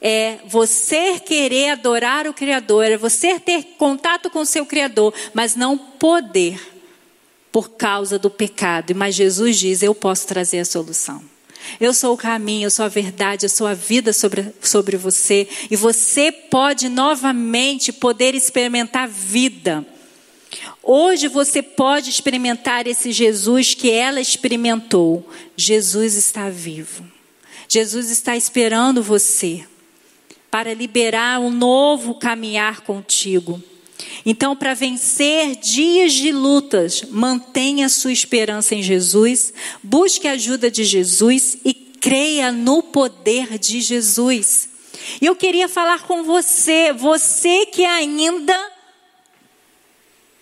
é 0.00 0.38
você 0.46 1.18
querer 1.18 1.70
adorar 1.70 2.28
o 2.28 2.32
Criador, 2.32 2.84
é 2.84 2.96
você 2.96 3.40
ter 3.40 3.74
contato 3.76 4.30
com 4.30 4.40
o 4.40 4.46
seu 4.46 4.64
Criador, 4.64 5.12
mas 5.34 5.56
não 5.56 5.76
poder 5.76 6.60
por 7.50 7.70
causa 7.70 8.18
do 8.18 8.30
pecado. 8.30 8.94
Mas 8.94 9.14
Jesus 9.14 9.58
diz: 9.58 9.82
Eu 9.82 9.94
posso 9.94 10.26
trazer 10.26 10.60
a 10.60 10.64
solução. 10.64 11.22
Eu 11.80 11.92
sou 11.92 12.14
o 12.14 12.16
caminho, 12.16 12.66
eu 12.66 12.70
sou 12.70 12.84
a 12.84 12.88
verdade, 12.88 13.46
eu 13.46 13.50
sou 13.50 13.66
a 13.66 13.74
vida 13.74 14.12
sobre, 14.12 14.54
sobre 14.62 14.96
você. 14.96 15.48
E 15.68 15.74
você 15.74 16.30
pode 16.30 16.88
novamente 16.88 17.92
poder 17.92 18.34
experimentar 18.34 19.08
vida. 19.08 19.84
Hoje 20.88 21.26
você 21.26 21.62
pode 21.62 22.08
experimentar 22.08 22.86
esse 22.86 23.10
Jesus 23.10 23.74
que 23.74 23.90
ela 23.90 24.20
experimentou. 24.20 25.28
Jesus 25.56 26.14
está 26.14 26.48
vivo. 26.48 27.04
Jesus 27.68 28.08
está 28.08 28.36
esperando 28.36 29.02
você 29.02 29.66
para 30.48 30.72
liberar 30.72 31.40
um 31.40 31.50
novo 31.50 32.14
caminhar 32.14 32.82
contigo. 32.82 33.60
Então, 34.24 34.54
para 34.54 34.74
vencer 34.74 35.56
dias 35.56 36.12
de 36.12 36.30
lutas, 36.30 37.02
mantenha 37.10 37.88
sua 37.88 38.12
esperança 38.12 38.76
em 38.76 38.82
Jesus, 38.82 39.52
busque 39.82 40.28
a 40.28 40.32
ajuda 40.32 40.70
de 40.70 40.84
Jesus 40.84 41.58
e 41.64 41.74
creia 41.74 42.52
no 42.52 42.80
poder 42.80 43.58
de 43.58 43.80
Jesus. 43.80 44.68
E 45.20 45.26
eu 45.26 45.34
queria 45.34 45.68
falar 45.68 46.02
com 46.02 46.22
você, 46.22 46.92
você 46.92 47.66
que 47.66 47.84
ainda 47.84 48.75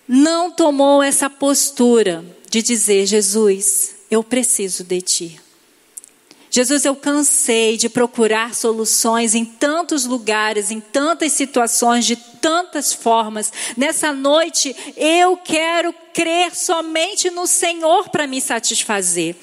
não 0.07 0.51
tomou 0.51 1.01
essa 1.01 1.29
postura 1.29 2.23
de 2.49 2.61
dizer: 2.61 3.05
Jesus, 3.05 3.95
eu 4.09 4.23
preciso 4.23 4.83
de 4.83 5.01
ti. 5.01 5.41
Jesus, 6.55 6.85
eu 6.85 6.95
cansei 6.95 7.75
de 7.75 7.89
procurar 7.89 8.55
soluções 8.55 9.35
em 9.35 9.43
tantos 9.43 10.05
lugares, 10.05 10.71
em 10.71 10.79
tantas 10.79 11.33
situações, 11.33 12.05
de 12.05 12.15
tantas 12.15 12.93
formas. 12.93 13.51
Nessa 13.75 14.13
noite, 14.13 14.73
eu 14.95 15.35
quero 15.35 15.93
crer 16.13 16.55
somente 16.55 17.29
no 17.29 17.45
Senhor 17.45 18.07
para 18.07 18.25
me 18.25 18.39
satisfazer. 18.39 19.35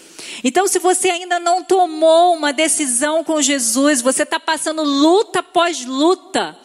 Então, 0.43 0.67
se 0.67 0.79
você 0.79 1.11
ainda 1.11 1.39
não 1.39 1.63
tomou 1.63 2.35
uma 2.35 2.51
decisão 2.51 3.23
com 3.23 3.43
Jesus, 3.43 4.01
você 4.01 4.23
está 4.23 4.41
passando 4.41 4.83
luta 4.83 5.41
após 5.41 5.85
luta, 5.85 6.57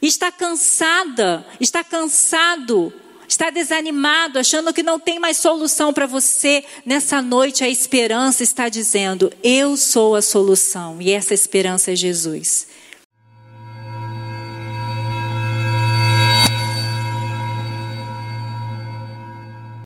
está 0.00 0.30
cansada, 0.30 1.46
está 1.60 1.82
cansado, 1.82 2.92
está 3.28 3.50
desanimado, 3.50 4.38
achando 4.38 4.72
que 4.72 4.82
não 4.82 4.98
tem 4.98 5.18
mais 5.18 5.38
solução 5.38 5.92
para 5.92 6.06
você, 6.06 6.64
nessa 6.84 7.22
noite 7.22 7.64
a 7.64 7.68
esperança 7.68 8.42
está 8.42 8.68
dizendo: 8.68 9.32
Eu 9.42 9.76
sou 9.76 10.14
a 10.14 10.22
solução, 10.22 11.00
e 11.00 11.10
essa 11.10 11.34
esperança 11.34 11.92
é 11.92 11.96
Jesus. 11.96 12.66